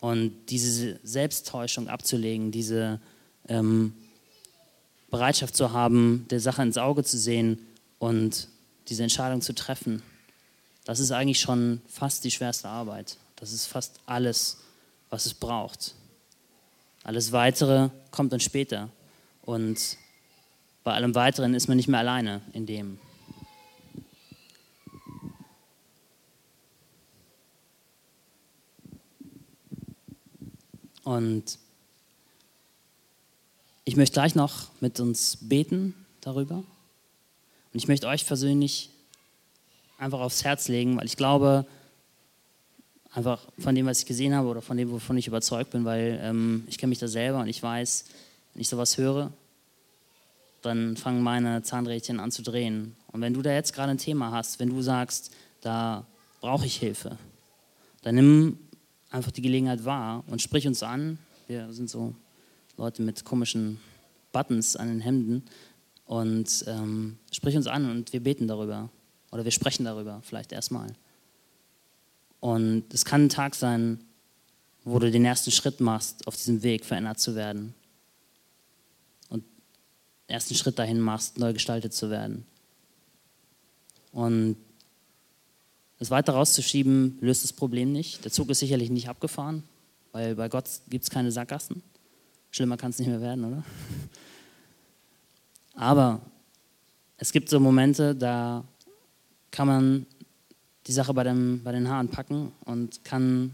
Und 0.00 0.32
diese 0.48 0.98
Selbsttäuschung 1.04 1.86
abzulegen, 1.86 2.50
diese 2.50 3.00
ähm, 3.46 3.94
Bereitschaft 5.12 5.54
zu 5.54 5.70
haben, 5.70 6.26
der 6.28 6.40
Sache 6.40 6.62
ins 6.62 6.76
Auge 6.76 7.04
zu 7.04 7.18
sehen 7.18 7.64
und 8.00 8.48
diese 8.88 9.04
Entscheidung 9.04 9.42
zu 9.42 9.54
treffen, 9.54 10.02
das 10.84 10.98
ist 10.98 11.12
eigentlich 11.12 11.38
schon 11.38 11.82
fast 11.86 12.24
die 12.24 12.32
schwerste 12.32 12.68
Arbeit. 12.68 13.16
Das 13.36 13.52
ist 13.52 13.66
fast 13.66 14.00
alles, 14.06 14.56
was 15.10 15.26
es 15.26 15.34
braucht. 15.34 15.94
Alles 17.04 17.32
Weitere 17.32 17.90
kommt 18.10 18.32
dann 18.32 18.40
später. 18.40 18.88
Und 19.42 19.96
bei 20.82 20.92
allem 20.92 21.14
Weiteren 21.14 21.54
ist 21.54 21.68
man 21.68 21.76
nicht 21.76 21.88
mehr 21.88 22.00
alleine 22.00 22.40
in 22.52 22.66
dem. 22.66 22.98
Und 31.04 31.60
ich 33.84 33.94
möchte 33.94 34.14
gleich 34.14 34.34
noch 34.34 34.70
mit 34.80 34.98
uns 34.98 35.38
beten 35.40 35.94
darüber. 36.20 36.56
Und 36.56 36.66
ich 37.72 37.86
möchte 37.86 38.08
euch 38.08 38.26
persönlich 38.26 38.90
einfach 39.98 40.18
aufs 40.18 40.42
Herz 40.42 40.66
legen, 40.66 40.96
weil 40.96 41.06
ich 41.06 41.16
glaube, 41.16 41.64
Einfach 43.16 43.40
von 43.58 43.74
dem, 43.74 43.86
was 43.86 44.00
ich 44.00 44.04
gesehen 44.04 44.34
habe 44.34 44.46
oder 44.46 44.60
von 44.60 44.76
dem, 44.76 44.90
wovon 44.90 45.16
ich 45.16 45.26
überzeugt 45.26 45.70
bin, 45.70 45.86
weil 45.86 46.20
ähm, 46.22 46.64
ich 46.66 46.76
kenne 46.76 46.90
mich 46.90 46.98
da 46.98 47.08
selber 47.08 47.40
und 47.40 47.48
ich 47.48 47.62
weiß, 47.62 48.04
wenn 48.52 48.60
ich 48.60 48.68
sowas 48.68 48.98
höre, 48.98 49.32
dann 50.60 50.98
fangen 50.98 51.22
meine 51.22 51.62
Zahnrädchen 51.62 52.20
an 52.20 52.30
zu 52.30 52.42
drehen. 52.42 52.94
Und 53.12 53.22
wenn 53.22 53.32
du 53.32 53.40
da 53.40 53.54
jetzt 53.54 53.72
gerade 53.72 53.92
ein 53.92 53.96
Thema 53.96 54.32
hast, 54.32 54.60
wenn 54.60 54.68
du 54.68 54.82
sagst, 54.82 55.30
da 55.62 56.04
brauche 56.42 56.66
ich 56.66 56.76
Hilfe, 56.76 57.16
dann 58.02 58.16
nimm 58.16 58.58
einfach 59.08 59.30
die 59.30 59.40
Gelegenheit 59.40 59.86
wahr 59.86 60.22
und 60.26 60.42
sprich 60.42 60.66
uns 60.66 60.82
an. 60.82 61.16
Wir 61.46 61.72
sind 61.72 61.88
so 61.88 62.14
Leute 62.76 63.00
mit 63.00 63.24
komischen 63.24 63.80
Buttons 64.30 64.76
an 64.76 64.88
den 64.88 65.00
Hemden 65.00 65.42
und 66.04 66.66
ähm, 66.66 67.16
sprich 67.32 67.56
uns 67.56 67.66
an 67.66 67.90
und 67.90 68.12
wir 68.12 68.20
beten 68.20 68.46
darüber 68.46 68.90
oder 69.32 69.42
wir 69.42 69.52
sprechen 69.52 69.86
darüber 69.86 70.20
vielleicht 70.22 70.52
erstmal. 70.52 70.88
Und 72.46 72.84
es 72.94 73.04
kann 73.04 73.24
ein 73.24 73.28
Tag 73.28 73.56
sein, 73.56 73.98
wo 74.84 75.00
du 75.00 75.10
den 75.10 75.24
ersten 75.24 75.50
Schritt 75.50 75.80
machst, 75.80 76.28
auf 76.28 76.36
diesem 76.36 76.62
Weg 76.62 76.84
verändert 76.84 77.18
zu 77.18 77.34
werden. 77.34 77.74
Und 79.30 79.42
den 80.28 80.34
ersten 80.34 80.54
Schritt 80.54 80.78
dahin 80.78 81.00
machst, 81.00 81.38
neu 81.38 81.52
gestaltet 81.52 81.92
zu 81.92 82.08
werden. 82.08 82.46
Und 84.12 84.56
es 85.98 86.12
weiter 86.12 86.34
rauszuschieben, 86.34 87.18
löst 87.20 87.42
das 87.42 87.52
Problem 87.52 87.90
nicht. 87.90 88.24
Der 88.24 88.30
Zug 88.30 88.48
ist 88.50 88.60
sicherlich 88.60 88.90
nicht 88.90 89.08
abgefahren, 89.08 89.64
weil 90.12 90.36
bei 90.36 90.48
Gott 90.48 90.70
gibt 90.88 91.02
es 91.02 91.10
keine 91.10 91.32
Sackgassen. 91.32 91.82
Schlimmer 92.52 92.76
kann 92.76 92.90
es 92.90 93.00
nicht 93.00 93.08
mehr 93.08 93.20
werden, 93.20 93.44
oder? 93.44 93.64
Aber 95.74 96.20
es 97.16 97.32
gibt 97.32 97.48
so 97.48 97.58
Momente, 97.58 98.14
da 98.14 98.62
kann 99.50 99.66
man 99.66 100.06
die 100.86 100.92
Sache 100.92 101.12
bei, 101.14 101.24
dem, 101.24 101.62
bei 101.62 101.72
den 101.72 101.88
Haaren 101.88 102.08
packen 102.08 102.52
und 102.64 103.04
kann 103.04 103.52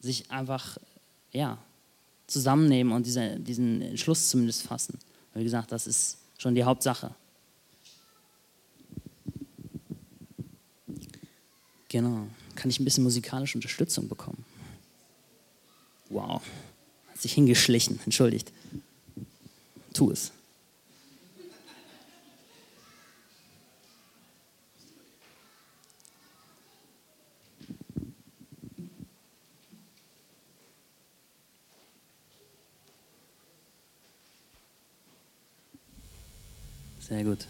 sich 0.00 0.30
einfach 0.30 0.78
ja, 1.32 1.58
zusammennehmen 2.26 2.92
und 2.92 3.06
diese, 3.06 3.38
diesen 3.38 3.82
Entschluss 3.82 4.28
zumindest 4.28 4.62
fassen. 4.62 4.98
Wie 5.34 5.44
gesagt, 5.44 5.70
das 5.70 5.86
ist 5.86 6.18
schon 6.38 6.54
die 6.54 6.64
Hauptsache. 6.64 7.14
Genau. 11.88 12.26
Kann 12.54 12.70
ich 12.70 12.80
ein 12.80 12.84
bisschen 12.84 13.04
musikalische 13.04 13.58
Unterstützung 13.58 14.08
bekommen? 14.08 14.44
Wow. 16.08 16.42
Hat 17.08 17.20
sich 17.20 17.32
hingeschlichen. 17.34 18.00
Entschuldigt. 18.04 18.52
Tu 19.92 20.10
es. 20.10 20.32
Sehr 37.08 37.22
gut. 37.22 37.46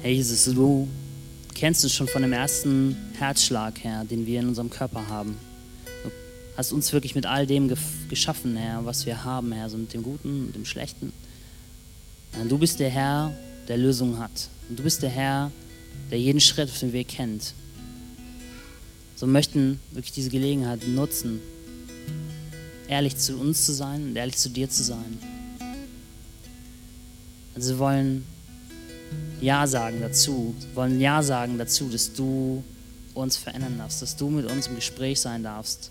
Herr 0.00 0.10
Jesus, 0.10 0.52
du 0.52 0.88
kennst 1.54 1.84
uns 1.84 1.94
schon 1.94 2.08
von 2.08 2.22
dem 2.22 2.32
ersten 2.32 2.96
Herzschlag, 3.18 3.78
Herr, 3.84 4.04
den 4.04 4.26
wir 4.26 4.40
in 4.40 4.48
unserem 4.48 4.68
Körper 4.68 5.06
haben. 5.06 5.36
Du 6.02 6.10
hast 6.56 6.72
uns 6.72 6.92
wirklich 6.92 7.14
mit 7.14 7.24
all 7.24 7.46
dem 7.46 7.72
geschaffen, 8.08 8.56
Herr, 8.56 8.84
was 8.84 9.06
wir 9.06 9.22
haben, 9.22 9.52
Herr, 9.52 9.70
so 9.70 9.78
mit 9.78 9.94
dem 9.94 10.02
Guten 10.02 10.46
und 10.46 10.56
dem 10.56 10.64
Schlechten. 10.64 11.12
Du 12.48 12.58
bist 12.58 12.80
der 12.80 12.90
Herr, 12.90 13.32
der 13.68 13.76
Lösungen 13.76 14.18
hat. 14.18 14.48
Und 14.68 14.80
du 14.80 14.82
bist 14.82 15.02
der 15.02 15.10
Herr, 15.10 15.52
der 16.10 16.18
jeden 16.18 16.40
Schritt 16.40 16.68
auf 16.68 16.80
dem 16.80 16.92
Weg 16.92 17.06
kennt. 17.06 17.54
So 19.14 19.28
möchten 19.28 19.78
wirklich 19.92 20.12
diese 20.12 20.30
Gelegenheit 20.30 20.88
nutzen, 20.88 21.40
ehrlich 22.92 23.16
zu 23.16 23.38
uns 23.38 23.64
zu 23.64 23.72
sein 23.72 24.04
und 24.04 24.16
ehrlich 24.16 24.36
zu 24.36 24.50
dir 24.50 24.68
zu 24.68 24.82
sein. 24.82 25.18
Also 27.54 27.70
wir 27.70 27.78
wollen 27.78 28.26
Ja 29.40 29.66
sagen 29.66 30.00
dazu, 30.02 30.54
wir 30.60 30.76
wollen 30.76 31.00
Ja 31.00 31.22
sagen 31.22 31.56
dazu, 31.56 31.88
dass 31.88 32.12
du 32.12 32.62
uns 33.14 33.38
verändern 33.38 33.78
darfst, 33.78 34.02
dass 34.02 34.16
du 34.16 34.28
mit 34.28 34.50
uns 34.50 34.66
im 34.66 34.76
Gespräch 34.76 35.20
sein 35.20 35.42
darfst. 35.42 35.90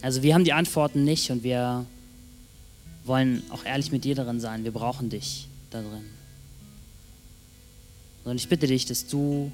Also 0.00 0.22
wir 0.22 0.34
haben 0.34 0.44
die 0.44 0.54
Antworten 0.54 1.04
nicht 1.04 1.30
und 1.30 1.42
wir 1.44 1.84
wollen 3.04 3.42
auch 3.50 3.64
ehrlich 3.64 3.92
mit 3.92 4.04
dir 4.04 4.14
darin 4.14 4.40
sein. 4.40 4.64
Wir 4.64 4.72
brauchen 4.72 5.10
dich 5.10 5.48
da 5.70 5.82
drin. 5.82 6.06
Und 8.24 8.36
ich 8.36 8.48
bitte 8.48 8.66
dich, 8.66 8.86
dass 8.86 9.06
du 9.06 9.52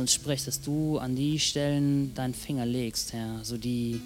uns 0.00 0.12
sprichst, 0.12 0.46
dass 0.46 0.60
du 0.60 0.98
an 0.98 1.16
die 1.16 1.38
Stellen 1.38 2.14
deinen 2.14 2.34
Finger 2.34 2.66
legst, 2.66 3.12
Herr, 3.12 3.44
so 3.44 3.56
die 3.56 4.00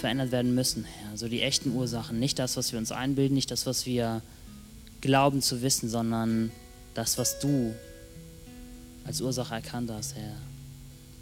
verändert 0.00 0.32
werden 0.32 0.54
müssen, 0.54 0.84
Herr, 0.84 1.16
so 1.16 1.28
die 1.28 1.40
echten 1.40 1.74
Ursachen. 1.74 2.18
Nicht 2.18 2.38
das, 2.38 2.56
was 2.56 2.72
wir 2.72 2.78
uns 2.78 2.92
einbilden, 2.92 3.34
nicht 3.34 3.50
das, 3.50 3.66
was 3.66 3.86
wir 3.86 4.22
glauben 5.00 5.42
zu 5.42 5.62
wissen, 5.62 5.88
sondern 5.88 6.50
das, 6.94 7.18
was 7.18 7.38
du 7.38 7.74
als 9.04 9.20
Ursache 9.20 9.54
erkannt 9.54 9.90
hast, 9.90 10.14
Herr. 10.14 10.36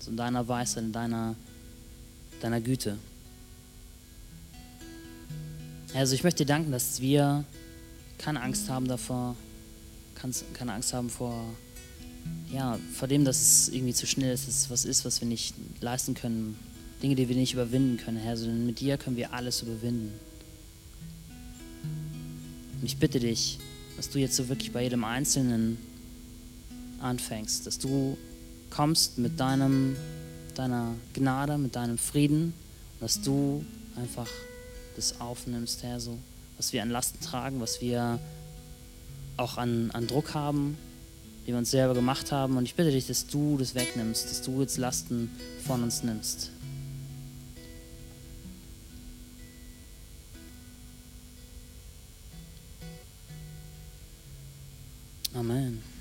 So 0.00 0.10
in 0.10 0.16
deiner 0.16 0.46
Weisheit, 0.46 0.84
in 0.84 0.92
deiner, 0.92 1.36
deiner 2.40 2.60
Güte. 2.60 2.98
Also 5.94 6.14
ich 6.14 6.24
möchte 6.24 6.44
dir 6.44 6.52
danken, 6.52 6.72
dass 6.72 7.00
wir 7.00 7.44
keine 8.18 8.40
Angst 8.40 8.68
haben 8.68 8.88
davor, 8.88 9.36
keine 10.54 10.72
Angst 10.72 10.92
haben 10.92 11.10
vor 11.10 11.44
ja, 12.52 12.78
vor 12.94 13.08
dem, 13.08 13.24
dass 13.24 13.40
es 13.40 13.68
irgendwie 13.68 13.94
zu 13.94 14.06
schnell 14.06 14.32
ist, 14.32 14.46
dass 14.46 14.56
es 14.56 14.70
was 14.70 14.84
ist, 14.84 15.04
was 15.04 15.20
wir 15.20 15.28
nicht 15.28 15.54
leisten 15.80 16.14
können, 16.14 16.56
Dinge, 17.02 17.14
die 17.14 17.28
wir 17.28 17.36
nicht 17.36 17.54
überwinden 17.54 17.96
können, 17.96 18.18
Herr, 18.18 18.36
sondern 18.36 18.66
mit 18.66 18.80
dir 18.80 18.96
können 18.96 19.16
wir 19.16 19.32
alles 19.32 19.62
überwinden. 19.62 20.12
Und 22.74 22.84
ich 22.84 22.98
bitte 22.98 23.20
dich, 23.20 23.58
dass 23.96 24.10
du 24.10 24.18
jetzt 24.18 24.36
so 24.36 24.48
wirklich 24.48 24.72
bei 24.72 24.82
jedem 24.82 25.04
Einzelnen 25.04 25.78
anfängst, 27.00 27.66
dass 27.66 27.78
du 27.78 28.16
kommst 28.70 29.18
mit 29.18 29.40
deinem, 29.40 29.96
deiner 30.54 30.94
Gnade, 31.14 31.58
mit 31.58 31.74
deinem 31.74 31.98
Frieden, 31.98 32.54
dass 33.00 33.20
du 33.20 33.64
einfach 33.96 34.28
das 34.96 35.20
aufnimmst, 35.20 35.82
Herr, 35.82 36.00
so, 36.00 36.18
was 36.56 36.72
wir 36.72 36.82
an 36.82 36.90
Lasten 36.90 37.20
tragen, 37.20 37.60
was 37.60 37.80
wir 37.80 38.18
auch 39.36 39.56
an, 39.58 39.90
an 39.92 40.06
Druck 40.06 40.34
haben, 40.34 40.76
die 41.46 41.52
wir 41.52 41.58
uns 41.58 41.70
selber 41.70 41.94
gemacht 41.94 42.32
haben. 42.32 42.56
Und 42.56 42.64
ich 42.64 42.74
bitte 42.74 42.90
dich, 42.90 43.06
dass 43.06 43.26
du 43.26 43.56
das 43.58 43.74
wegnimmst, 43.74 44.30
dass 44.30 44.42
du 44.42 44.60
jetzt 44.60 44.78
Lasten 44.78 45.30
von 45.66 45.82
uns 45.82 46.02
nimmst. 46.02 46.50
Amen. 55.34 55.91